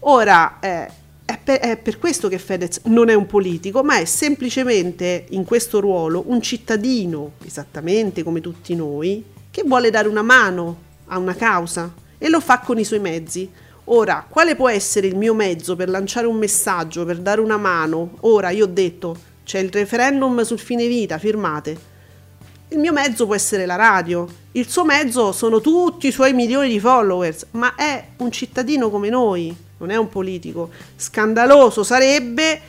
[0.00, 0.90] Ora, eh,
[1.24, 5.44] è, per, è per questo che Fedez non è un politico, ma è semplicemente in
[5.44, 11.34] questo ruolo un cittadino, esattamente come tutti noi, che vuole dare una mano a una
[11.34, 13.50] causa e lo fa con i suoi mezzi.
[13.86, 18.16] Ora, quale può essere il mio mezzo per lanciare un messaggio, per dare una mano?
[18.20, 21.90] Ora, io ho detto, c'è il referendum sul fine vita, firmate.
[22.68, 26.68] Il mio mezzo può essere la radio, il suo mezzo sono tutti i suoi milioni
[26.70, 30.70] di followers, ma è un cittadino come noi, non è un politico.
[30.96, 32.60] Scandaloso sarebbe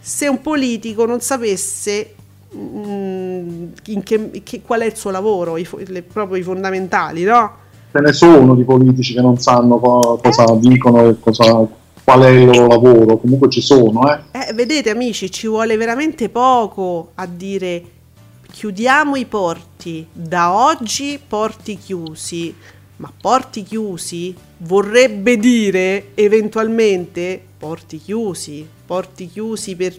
[0.00, 2.14] se un politico non sapesse
[2.56, 7.62] mm, in che- che- qual è il suo lavoro, i le- proprio i fondamentali, no?
[7.96, 11.64] Ce ne sono di politici che non sanno co- cosa dicono e cosa,
[12.02, 14.18] qual è il loro lavoro, comunque ci sono, eh.
[14.32, 17.84] Eh, vedete amici, ci vuole veramente poco a dire
[18.50, 22.52] chiudiamo i porti, da oggi porti chiusi,
[22.96, 29.94] ma porti chiusi vorrebbe dire eventualmente porti chiusi, porti chiusi per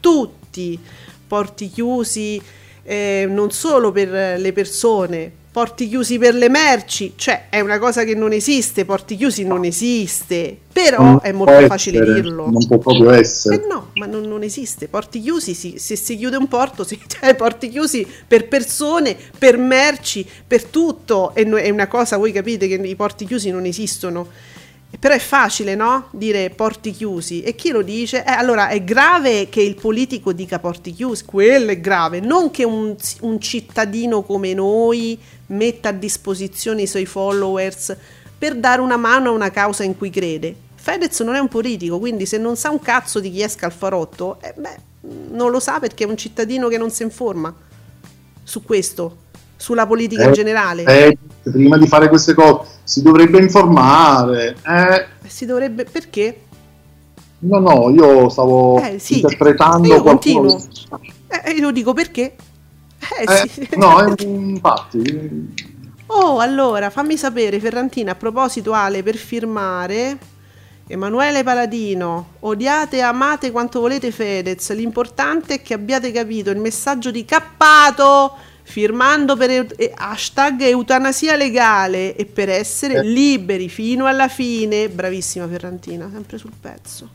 [0.00, 0.78] tutti,
[1.26, 2.42] porti chiusi
[2.82, 8.04] eh, non solo per le persone, porti chiusi per le merci, cioè è una cosa
[8.04, 12.48] che non esiste, porti chiusi non esiste, però Non è molto facile essere, dirlo.
[12.48, 13.56] Non può proprio essere.
[13.56, 14.86] Eh no, ma non, non esiste.
[14.86, 19.58] Porti chiusi, si- se si chiude un porto, si, cioè porti chiusi per persone, per
[19.58, 21.34] merci, per tutto.
[21.34, 24.28] E no- è una cosa, voi capite che i porti chiusi non esistono.
[25.00, 26.06] Però è facile, no?
[26.12, 27.42] Dire porti chiusi.
[27.42, 28.24] E chi lo dice?
[28.24, 32.20] Eh, allora, è grave che il politico dica porti chiusi, quello è grave.
[32.20, 37.96] Non che un, un cittadino come noi metta a disposizione i suoi followers
[38.38, 40.54] per dare una mano a una causa in cui crede.
[40.74, 44.38] Fedez non è un politico, quindi se non sa un cazzo di chi è Scalfarotto,
[44.40, 44.76] eh beh,
[45.32, 47.54] non lo sa perché è un cittadino che non si informa
[48.42, 49.16] su questo,
[49.56, 50.84] sulla politica in Eh, generale.
[50.84, 54.56] eh, prima di fare queste cose si dovrebbe informare.
[54.66, 56.42] Eh, Si dovrebbe perché?
[57.40, 59.14] no, no, io stavo Eh, sì.
[59.16, 60.40] interpretando Io qualcuno.
[60.48, 61.08] continuo.
[61.28, 62.36] Eh, io dico perché?
[63.00, 63.68] Eh, Eh, sì.
[63.76, 65.66] no, infatti,
[66.10, 70.16] Oh, allora, fammi sapere, Ferrantina, a proposito Ale, per firmare,
[70.86, 77.10] Emanuele Paladino, odiate e amate quanto volete Fedez, l'importante è che abbiate capito il messaggio
[77.10, 83.02] di Cappato, firmando per e- hashtag eutanasia legale e per essere Eh.
[83.02, 84.88] liberi fino alla fine.
[84.88, 87.10] Bravissima Ferrantina, sempre sul pezzo.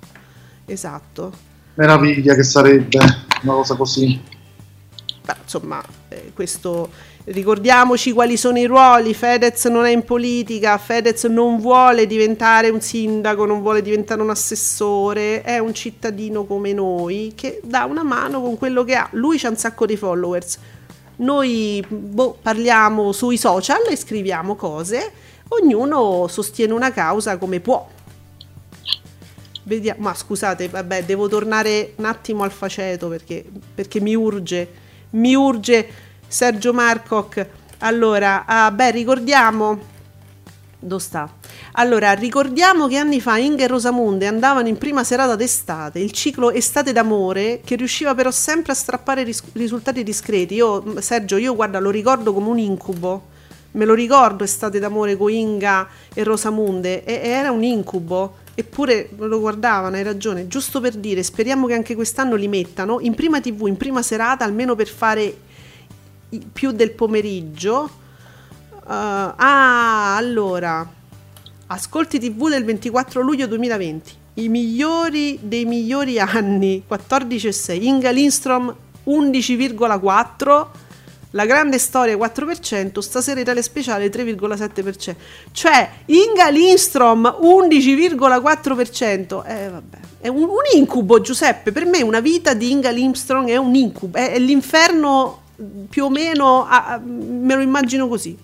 [0.65, 1.51] Esatto.
[1.75, 2.99] meraviglia che sarebbe
[3.41, 4.21] una cosa così.
[5.26, 6.89] Beh, insomma, eh, questo
[7.26, 9.13] ricordiamoci quali sono i ruoli.
[9.13, 14.30] Fedez non è in politica, Fedez non vuole diventare un sindaco, non vuole diventare un
[14.30, 19.07] assessore, è un cittadino come noi che dà una mano con quello che ha.
[19.11, 20.59] Lui c'ha un sacco di followers.
[21.15, 25.11] Noi boh, parliamo sui social e scriviamo cose,
[25.49, 27.88] ognuno sostiene una causa come può.
[29.65, 34.82] Vediamo, ma scusate, vabbè, devo tornare un attimo al faceto perché, perché mi urge,
[35.14, 35.88] mi urge
[36.28, 37.45] Sergio Marcoc.
[37.80, 39.80] Allora, ah, beh, ricordiamo,
[40.80, 41.30] dove sta?
[41.74, 46.51] Allora, ricordiamo che anni fa Inga e Rosamunde andavano in prima serata d'estate, il ciclo
[46.51, 50.55] Estate d'amore, che riusciva però sempre a strappare ris- risultati discreti.
[50.55, 53.32] Io, Sergio, io guarda, lo ricordo come un incubo.
[53.72, 58.41] Me lo ricordo Estate d'amore con Inga e Rosamunde, e, era un incubo.
[58.56, 60.47] Eppure lo guardavano, hai ragione.
[60.47, 64.45] Giusto per dire, speriamo che anche quest'anno li mettano in prima TV, in prima serata,
[64.45, 65.36] almeno per fare
[66.51, 67.89] più del pomeriggio.
[68.72, 70.88] Uh, ah, allora,
[71.68, 74.22] ascolti TV del 24 luglio 2020.
[74.36, 77.82] I migliori dei migliori anni, 14,6.
[77.82, 78.76] Inga Lindstrom
[79.06, 80.68] 11,4.
[81.36, 85.15] La grande storia 4%, stasera Italia speciale 3,7%.
[85.51, 89.43] Cioè, Inga Lindstrom 11,4%.
[89.45, 93.57] Eh vabbè, è un, un incubo Giuseppe, per me una vita di Inga Lindstrom è
[93.57, 95.39] un incubo, è, è l'inferno
[95.89, 98.38] più o meno, a- a- me lo immagino così.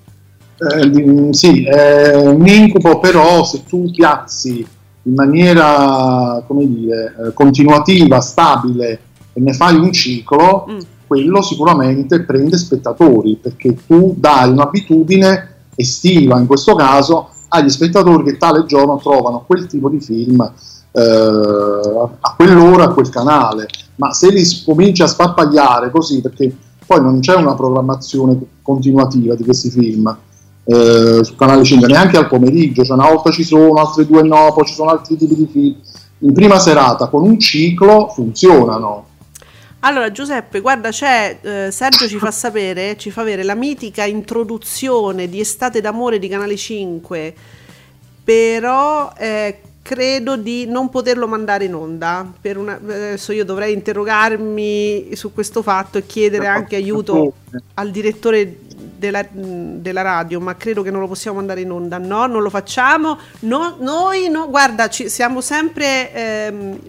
[0.58, 4.66] Eh, di- sì, è un incubo, però se tu piazzi
[5.04, 9.00] in maniera, come dire, eh, continuativa, stabile
[9.34, 10.80] e ne fai un ciclo, Mm.
[11.10, 18.38] Quello sicuramente prende spettatori, perché tu dai un'abitudine estiva, in questo caso, agli spettatori che
[18.38, 20.40] tale giorno trovano quel tipo di film
[20.92, 23.66] eh, a quell'ora, a quel canale.
[23.96, 26.56] Ma se li cominci a sparpagliare così, perché
[26.86, 30.16] poi non c'è una programmazione continuativa di questi film
[30.66, 34.54] eh, su Canale 5, neanche al pomeriggio, cioè una volta ci sono, altre due no,
[34.54, 35.76] poi ci sono altri tipi di film.
[36.20, 39.08] In prima serata con un ciclo funzionano.
[39.82, 45.30] Allora Giuseppe, guarda, c'è eh, Sergio ci fa sapere, ci fa avere la mitica introduzione
[45.30, 47.34] di Estate d'amore di Canale 5,
[48.22, 52.30] però eh, credo di non poterlo mandare in onda.
[52.42, 57.34] Per una, adesso io dovrei interrogarmi su questo fatto e chiedere anche aiuto
[57.76, 58.58] al direttore
[58.98, 61.98] della, della radio, ma credo che non lo possiamo mandare in onda.
[61.98, 63.18] No, non lo facciamo.
[63.42, 66.14] No, noi no, guarda, ci, siamo sempre.
[66.14, 66.80] ehm,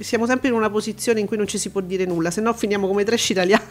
[0.00, 2.52] siamo sempre in una posizione in cui non ci si può dire nulla, se no
[2.52, 3.64] finiamo come trash italiano.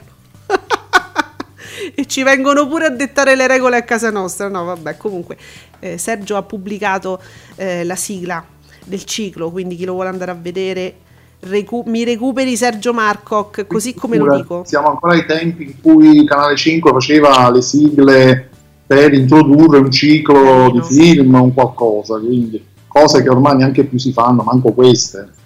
[1.95, 4.47] e ci vengono pure a dettare le regole a casa nostra.
[4.47, 5.37] No, vabbè, comunque
[5.79, 7.21] eh, Sergio ha pubblicato
[7.55, 8.43] eh, la sigla
[8.85, 10.95] del ciclo, quindi chi lo vuole andare a vedere
[11.41, 14.63] recu- mi recuperi Sergio Marcoc, così come lo dico.
[14.65, 18.49] Siamo ancora ai tempi in cui Canale 5 faceva le sigle
[18.85, 24.11] per introdurre un ciclo di film, un qualcosa, quindi cose che ormai neanche più si
[24.11, 25.39] fanno, manco queste.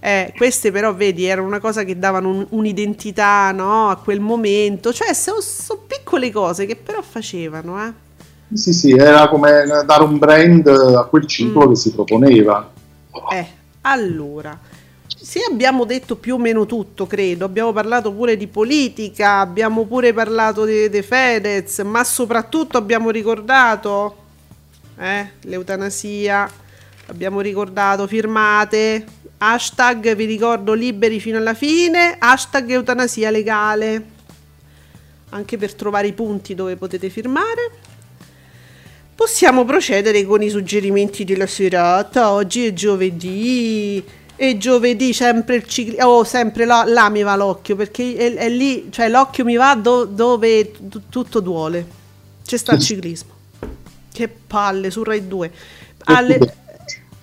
[0.00, 4.92] Eh, queste però, vedi, erano una cosa che davano un- un'identità no, a quel momento,
[4.92, 5.38] cioè sono
[5.86, 7.92] piccole cose che però facevano, eh.
[8.54, 11.70] Sì, sì, era come dare un brand a quel ciclo Mm.
[11.70, 12.70] che si proponeva.
[13.30, 13.46] Eh,
[13.82, 14.58] allora,
[15.06, 17.44] sì, abbiamo detto più o meno tutto, credo.
[17.44, 24.16] Abbiamo parlato pure di politica, abbiamo pure parlato di, di Fedez, ma soprattutto abbiamo ricordato
[24.98, 26.50] eh, l'eutanasia,
[27.06, 29.04] abbiamo ricordato firmate,
[29.38, 34.04] hashtag vi ricordo liberi fino alla fine, hashtag eutanasia legale,
[35.30, 37.70] anche per trovare i punti dove potete firmare.
[39.14, 42.30] Possiamo procedere con i suggerimenti della serata.
[42.32, 44.04] Oggi è giovedì.
[44.36, 46.06] E giovedì sempre il ciclismo.
[46.06, 49.74] Oh, sempre là, là mi va l'occhio perché è, è lì, cioè l'occhio mi va
[49.74, 51.84] do- dove t- tutto duole.
[52.44, 53.32] C'è sta il ciclismo.
[54.12, 55.52] Che palle su Rai 2.
[56.04, 56.54] Alle...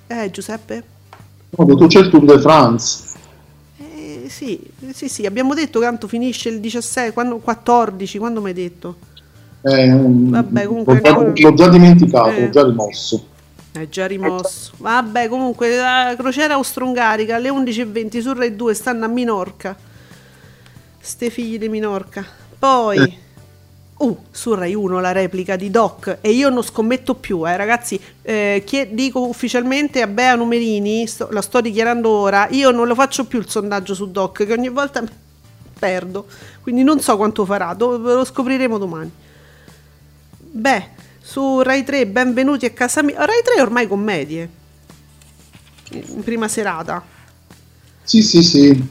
[0.07, 0.94] Eh, Giuseppe?
[1.57, 3.03] No, tu c'è il Tour de France.
[3.77, 4.59] Eh, sì,
[4.91, 8.95] sì, sì, abbiamo detto che tanto finisce il 17, quando, 14, quando mi hai detto?
[9.61, 12.41] Eh, Vabbè, comunque l'ho, già, l'ho già dimenticato, Eh.
[12.41, 13.25] l'ho già rimosso.
[13.71, 14.73] È già rimosso.
[14.77, 19.75] Vabbè, comunque la crociera austro-ungarica alle 11.20 su Rai 2 stanno a Minorca.
[20.99, 22.25] Ste figli di Minorca.
[22.57, 23.17] Poi, Eh.
[23.97, 26.17] Uh, su Rai 1 la replica di Doc.
[26.21, 27.99] E io non scommetto più, eh, ragazzi.
[28.21, 32.47] Eh, chie- dico ufficialmente a Bea Numerini, sto- la sto dichiarando ora.
[32.51, 35.03] Io non lo faccio più il sondaggio su Doc, che ogni volta
[35.77, 36.27] perdo.
[36.61, 39.11] Quindi non so quanto farà, do- lo scopriremo domani.
[40.39, 40.87] Beh,
[41.21, 43.17] su Rai 3, benvenuti a casa mia.
[43.25, 44.49] Rai 3 è ormai commedie.
[45.91, 47.03] In prima serata.
[48.03, 48.87] Sì, sì, sì.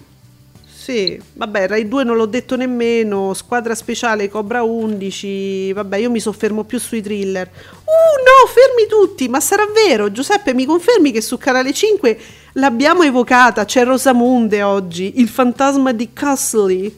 [0.85, 3.33] Sì, vabbè, Rai 2 non l'ho detto nemmeno.
[3.33, 5.73] Squadra speciale Cobra 11.
[5.73, 7.49] Vabbè, io mi soffermo più sui thriller.
[7.49, 9.27] Uh, no, fermi tutti.
[9.29, 10.13] Ma sarà vero?
[10.13, 12.19] Giuseppe, mi confermi che su Canale 5
[12.53, 13.65] l'abbiamo evocata?
[13.65, 16.95] C'è Rosamunde oggi, il fantasma di Castley.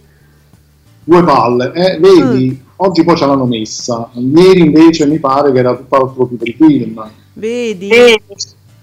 [1.05, 1.73] Due palle.
[1.73, 4.11] Eh, vedi, oggi poi ce l'hanno messa.
[4.15, 7.09] Ieri invece mi pare che era tutt'altro tipo di film.
[7.35, 7.89] Vedi?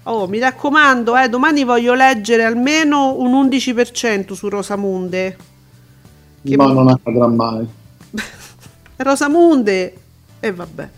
[0.04, 5.38] Oh, mi raccomando, eh, domani voglio leggere almeno un 11% su Rosamunde.
[6.44, 7.66] Che ma non accadrà mai.
[8.98, 9.94] Rosamunde.
[10.42, 10.90] E vabbè.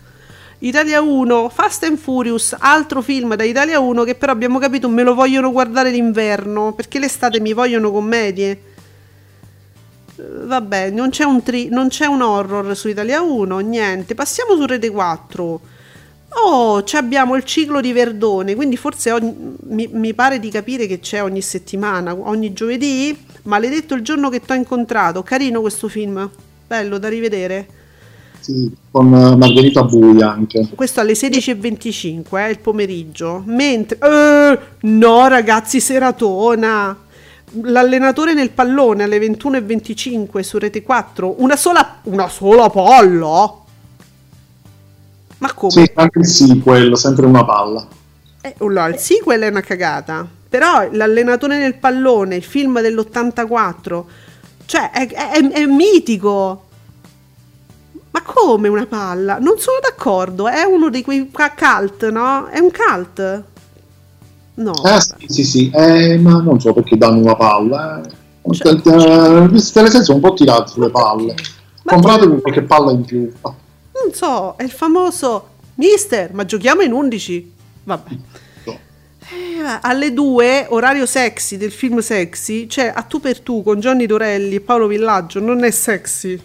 [0.58, 5.02] Italia 1, Fast and Furious, altro film da Italia 1 che però abbiamo capito me
[5.04, 8.50] lo vogliono guardare d'inverno, perché l'estate mi vogliono commedie.
[10.16, 14.16] Eh, Vabbè, non c'è un, tri- non c'è un horror su Italia 1, niente.
[14.16, 15.60] Passiamo su Rete 4.
[16.28, 20.86] Oh, ci abbiamo il ciclo di Verdone, quindi forse ogni- mi, mi pare di capire
[20.86, 23.16] che c'è ogni settimana, ogni giovedì.
[23.42, 25.22] Maledetto il giorno che t'ho incontrato.
[25.22, 26.28] Carino questo film,
[26.66, 27.66] bello da rivedere.
[28.40, 30.68] Sì, con Margherita Bui anche.
[30.74, 33.42] Questo alle 16.25, eh, il pomeriggio.
[33.46, 33.98] Mentre...
[34.00, 36.96] Eh, no ragazzi, seratona.
[37.62, 41.36] L'allenatore nel pallone alle 21.25 su Rete 4.
[41.38, 41.98] Una sola...
[42.04, 43.64] Una sola palla?
[45.38, 45.70] Ma come?
[45.72, 47.86] Sì, anche il sequel, sempre una palla.
[48.40, 50.26] Eh, oh là, il sequel è una cagata.
[50.48, 54.04] Però l'allenatore nel pallone, il film dell'84,
[54.64, 56.62] cioè è, è- è mitico.
[58.12, 59.38] Ma come una palla?
[59.38, 62.46] Non sono d'accordo, è uno di quei cult, no?
[62.46, 63.42] È un cult.
[64.54, 64.72] No.
[64.84, 65.70] Eh sì, sì, sì.
[65.74, 68.00] Eh, ma non so perché danno una palla.
[68.00, 68.54] Eh.
[68.54, 71.34] Cioè- Eh, te le senso un po' tirati sulle palle.
[71.84, 73.30] Compratevi qualche palla in più.
[74.06, 77.52] Non so, è il famoso Mister, ma giochiamo in 11.
[77.84, 78.10] Vabbè.
[78.66, 78.72] No.
[78.72, 84.06] Eh, alle 2, orario sexy del film sexy, c'è A tu per tu con Johnny
[84.06, 85.40] Dorelli e Paolo Villaggio.
[85.40, 86.40] Non è sexy.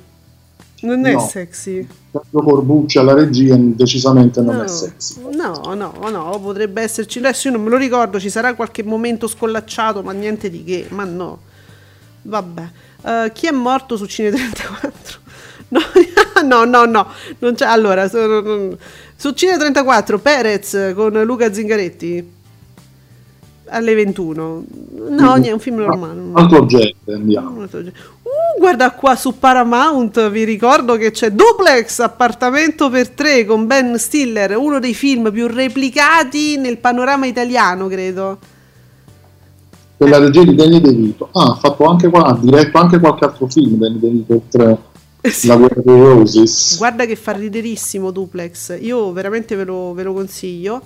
[0.81, 1.19] Non è No.
[1.27, 1.87] sexy.
[2.11, 5.21] Sergio Corbucci alla regia decisamente non No, è sexy.
[5.35, 7.19] no, no, no, potrebbe esserci.
[7.19, 10.87] Adesso io non me lo ricordo, ci sarà qualche momento scollacciato, ma niente di che,
[10.89, 11.39] ma no.
[12.23, 12.69] Vabbè.
[13.03, 14.90] Eh, chi è morto su Cine 34?
[15.71, 15.79] No,
[16.43, 17.07] no, no, no.
[17.39, 17.65] Non c'è.
[17.65, 18.75] Allora, su,
[19.15, 22.39] su Cine 34, Perez con Luca Zingaretti
[23.71, 24.63] alle 21.
[25.09, 26.21] No, niente, è un film normale.
[26.33, 27.61] Altro genere, andiamo.
[27.61, 33.97] Uh, guarda qua su Paramount, vi ricordo che c'è Duplex, appartamento per tre con Ben
[33.97, 38.37] Stiller, uno dei film più replicati nel panorama italiano, credo.
[39.97, 41.29] Per la regia di Danny De Vito.
[41.31, 44.89] Ah, ha fatto anche qua, ha diretto anche qualche altro film Danny De Vito oltre
[45.43, 46.77] La guerra dei Roses.
[46.77, 50.83] Guarda che fa riderissimo Duplex, io veramente ve lo, ve lo consiglio.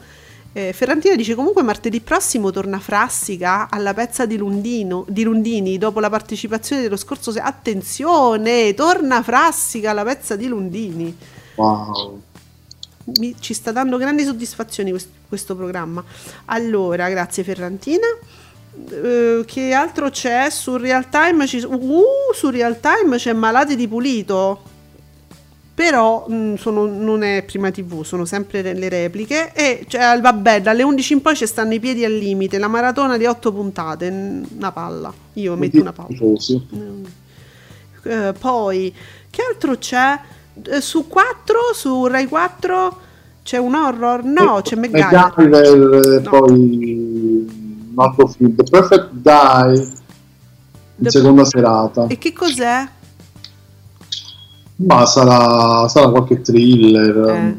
[0.51, 5.99] Eh, Ferrantina dice comunque martedì prossimo torna Frassica alla pezza di, Lundino, di Lundini dopo
[5.99, 11.13] la partecipazione dello scorso se- attenzione torna Frassica alla pezza di Lundini
[11.55, 12.21] Wow.
[13.19, 16.03] Mi- ci sta dando grandi soddisfazioni quest- questo programma.
[16.45, 18.07] Allora, grazie Ferrantina.
[18.89, 21.47] Eh, che altro c'è su Real Time?
[21.47, 22.03] Ci- uh,
[22.33, 24.61] su Real Time c'è Malati di Pulito.
[25.75, 30.61] però mh, sono- non è prima tv, sono sempre le- le repliche e cioè, vabbè,
[30.61, 34.07] dalle 11 in poi ci stanno i piedi al limite, la maratona di 8 puntate,
[34.57, 36.07] una palla, io metto una palla.
[38.03, 38.93] Eh, poi,
[39.29, 40.17] che altro c'è?
[40.63, 42.97] Eh, su 4, su Rai 4
[43.43, 44.23] c'è un horror?
[44.23, 45.33] No, c'è MacGyver.
[45.35, 46.29] MacGyver, No.
[46.29, 47.64] poi
[47.95, 49.79] un altro film, The Perfect Die,
[50.97, 52.07] in The- seconda serata.
[52.07, 52.87] E che cos'è?
[54.77, 57.29] Ma sarà, sarà qualche thriller.
[57.29, 57.55] Eh.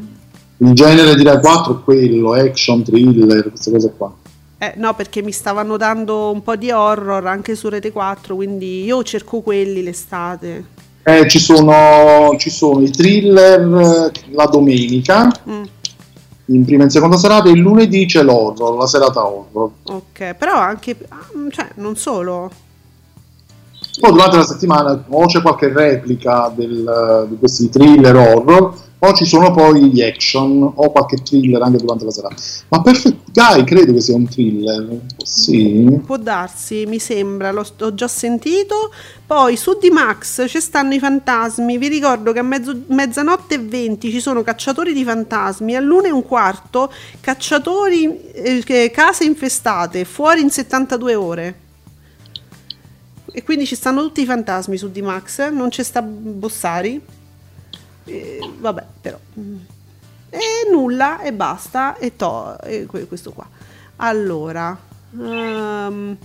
[0.57, 4.13] Il genere di Rai 4 è quello, action, thriller, queste cose qua.
[4.59, 8.83] Eh, no, perché mi stavano dando un po' di horror anche su Rete 4, quindi
[8.83, 10.75] io cerco quelli l'estate.
[11.03, 15.63] Eh, ci, sono, ci sono i thriller la domenica, Mm,
[16.47, 19.69] in prima e in seconda serata, il lunedì c'è l'horror, la serata horror.
[19.83, 22.49] ok, però anche, ah, cioè, non solo.
[23.99, 29.25] Poi durante la settimana o c'è qualche replica del- di questi thriller horror, o ci
[29.25, 32.35] sono poi gli action o qualche thriller anche durante la serata.
[32.69, 34.99] Ma Perfect Guy credo che sia un thriller.
[35.23, 36.01] Sì.
[36.03, 38.91] Può darsi, mi sembra, l'ho ho già sentito.
[39.25, 41.77] Poi su D-Max ci stanno i fantasmi.
[41.77, 45.75] Vi ricordo che a mezzo- mezzanotte e 20 ci sono cacciatori di fantasmi.
[45.75, 51.59] All'una e un quarto, cacciatori, eh, case infestate, fuori in 72 ore.
[53.31, 55.51] E quindi ci stanno tutti i fantasmi su D-Max.
[55.51, 56.99] Non c'è sta Bossari.
[58.07, 59.17] Eh, vabbè, però.
[59.39, 59.55] mm.
[60.29, 60.39] E
[60.71, 61.97] nulla, e basta.
[61.97, 63.47] E to, e que- questo qua.
[63.97, 64.77] Allora,
[65.19, 66.15] ehm,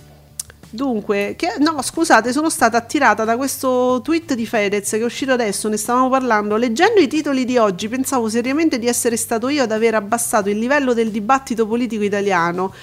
[0.69, 5.31] dunque, che- no, scusate, sono stata attirata da questo tweet di Fedez che è uscito
[5.31, 6.55] adesso, ne stavamo parlando.
[6.57, 10.59] Leggendo i titoli di oggi, pensavo seriamente di essere stato io ad aver abbassato il
[10.59, 12.73] livello del dibattito politico italiano.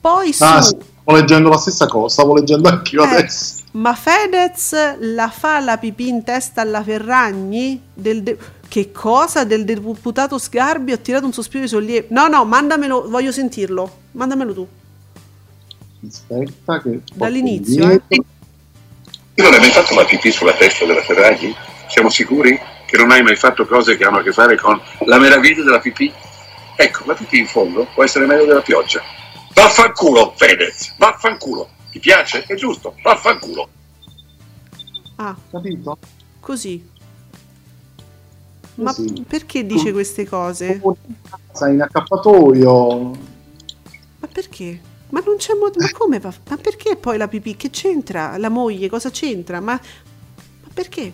[0.00, 0.44] Poi su.
[0.44, 3.54] Ah, sì, stavo leggendo la stessa cosa, stavo leggendo anch'io Eh, adesso.
[3.76, 7.80] Ma Fedez la fa la pipì in testa alla Ferragni?
[7.92, 8.38] Del de-
[8.68, 9.44] che cosa?
[9.44, 10.92] Del deputato Sgarbi?
[10.92, 12.06] Ho tirato un sospiro di sollievo.
[12.10, 13.98] No, no, mandamelo, voglio sentirlo.
[14.12, 14.66] Mandamelo tu.
[16.06, 17.00] Aspetta che...
[17.14, 18.00] Dall'inizio, eh.
[18.08, 21.54] Tu non hai mai fatto la pipì sulla testa della Ferragni?
[21.88, 25.18] Siamo sicuri che non hai mai fatto cose che hanno a che fare con la
[25.18, 26.10] meraviglia della pipì?
[26.76, 29.02] Ecco, la pipì in fondo può essere meglio della pioggia.
[29.52, 31.68] Vaffanculo, Fedez, vaffanculo.
[31.96, 32.44] Ti piace?
[32.44, 33.68] È giusto, vaffanculo.
[35.14, 35.96] Ah, Capito?
[36.40, 36.86] così.
[38.74, 39.24] Ma Così.
[39.26, 40.82] perché dice queste cose?
[41.52, 42.98] Sei in accappatoio.
[44.18, 44.78] Ma perché?
[45.08, 45.80] Ma non c'è modo.
[45.80, 46.30] Ma come va?
[46.50, 47.56] Ma perché poi la pipì?
[47.56, 48.36] Che c'entra?
[48.36, 49.60] La moglie cosa c'entra?
[49.60, 51.10] Ma, ma perché?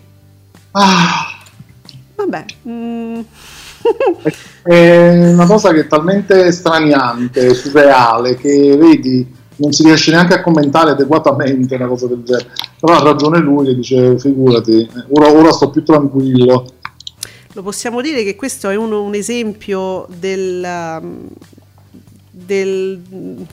[0.72, 1.38] Ah,
[2.16, 2.44] Vabbè.
[2.68, 3.20] mm,
[4.64, 10.42] è una cosa che è talmente straniante, surreale, che vedi, non si riesce neanche a
[10.42, 12.48] commentare adeguatamente una cosa del genere.
[12.80, 16.64] Però ha ragione lui che dice, figurati, ora, ora sto più tranquillo.
[17.52, 20.66] Lo possiamo dire che questo è uno- un esempio del,
[21.00, 21.28] um,
[22.30, 23.00] del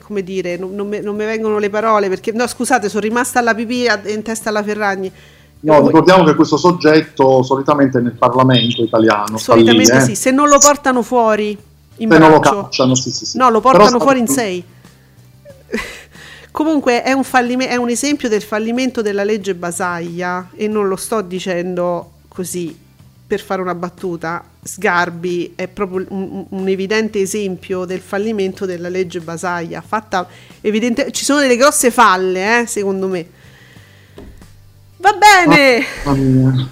[0.02, 3.40] come dire, non, non mi, non mi vengono le parole perché no, scusate, sono rimasta
[3.40, 5.11] alla pipì in testa alla Ferragni.
[5.61, 9.38] No, ricordiamo che questo soggetto solitamente è nel Parlamento italiano.
[9.38, 10.02] sta lì, Solitamente eh.
[10.02, 11.49] sì, se non lo portano fuori
[11.98, 12.61] in Se non lo braccio.
[12.64, 13.38] cacciano, sì, sì, sì.
[13.38, 14.64] No, lo portano sta- fuori in sei.
[16.60, 20.98] Comunque è un, fallime- è un esempio del fallimento della legge Basaglia e non lo
[20.98, 22.77] sto dicendo così
[23.26, 24.44] per fare una battuta.
[24.61, 29.80] Sgarbi è proprio un, un- evidente esempio del fallimento della legge Basaglia.
[29.80, 30.27] Fatta
[30.60, 33.26] evidente, ci sono delle grosse falle, eh, secondo me.
[34.98, 35.86] Va bene.
[36.14, 36.69] Mia.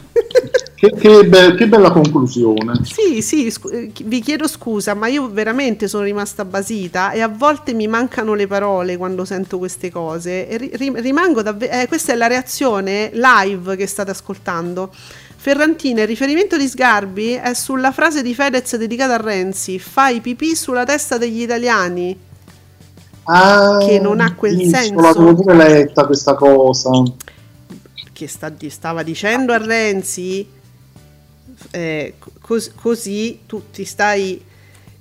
[0.75, 2.79] Che, che be- che bella conclusione.
[2.83, 7.27] Sì, sì, scu- eh, vi chiedo scusa, ma io veramente sono rimasta basita e a
[7.27, 11.87] volte mi mancano le parole quando sento queste cose e ri- ri- rimango davvero...
[11.87, 14.91] questa è la reazione live che state ascoltando.
[15.39, 20.55] Ferrantina, il riferimento di Sgarbi è sulla frase di Fedez dedicata a Renzi, fai pipì
[20.55, 22.17] sulla testa degli italiani.
[23.29, 25.01] Ah, Che non ha quel visto, senso.
[25.01, 26.89] L'avevo pure letta questa cosa.
[28.17, 30.43] Che sta- stava dicendo a Renzi,
[31.69, 34.41] eh, cos- così tu ti stai,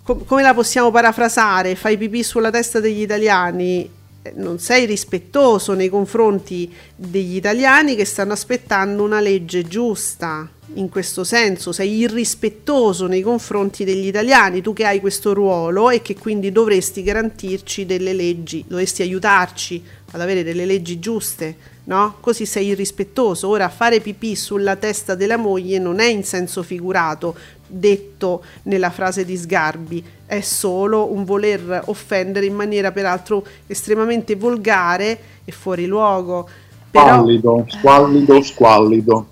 [0.02, 3.88] co- come la possiamo parafrasare, fai pipì sulla testa degli italiani,
[4.20, 10.46] eh, non sei rispettoso nei confronti degli italiani che stanno aspettando una legge giusta.
[10.74, 16.02] In questo senso sei irrispettoso nei confronti degli italiani, tu che hai questo ruolo e
[16.02, 22.16] che quindi dovresti garantirci delle leggi, dovresti aiutarci ad avere delle leggi giuste, no?
[22.20, 23.48] Così sei irrispettoso.
[23.48, 27.34] Ora fare pipì sulla testa della moglie non è in senso figurato,
[27.66, 35.18] detto nella frase di Sgarbi, è solo un voler offendere in maniera peraltro estremamente volgare
[35.44, 36.48] e fuori luogo.
[36.90, 39.26] Però Squallido, squallido, squallido.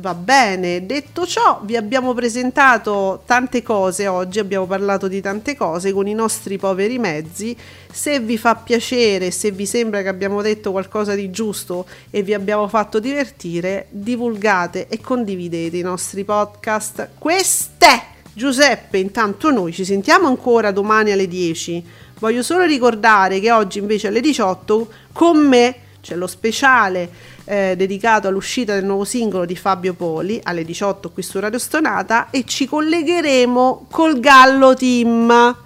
[0.00, 5.92] Va bene, detto ciò, vi abbiamo presentato tante cose oggi, abbiamo parlato di tante cose
[5.92, 7.56] con i nostri poveri mezzi.
[7.90, 12.32] Se vi fa piacere, se vi sembra che abbiamo detto qualcosa di giusto e vi
[12.32, 17.08] abbiamo fatto divertire, divulgate e condividete i nostri podcast.
[17.18, 18.02] Queste!
[18.32, 21.84] Giuseppe, intanto noi ci sentiamo ancora domani alle 10.
[22.20, 28.28] Voglio solo ricordare che oggi invece alle 18 con me c'è lo speciale eh, dedicato
[28.28, 32.68] all'uscita del nuovo singolo di Fabio Poli alle 18 qui su Radio Stonata e ci
[32.68, 35.56] collegheremo col Gallo Team.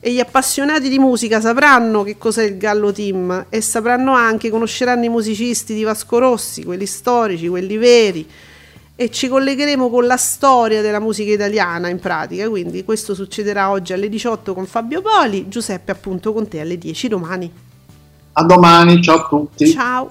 [0.00, 5.06] E gli appassionati di musica sapranno che cos'è il Gallo Team e sapranno anche, conosceranno
[5.06, 8.28] i musicisti di Vasco Rossi, quelli storici, quelli veri.
[8.94, 12.50] E ci collegheremo con la storia della musica italiana in pratica.
[12.50, 17.08] Quindi questo succederà oggi alle 18 con Fabio Poli, Giuseppe appunto con te alle 10
[17.08, 17.50] domani.
[18.32, 19.70] A domani, ciao a tutti.
[19.70, 20.10] Ciao.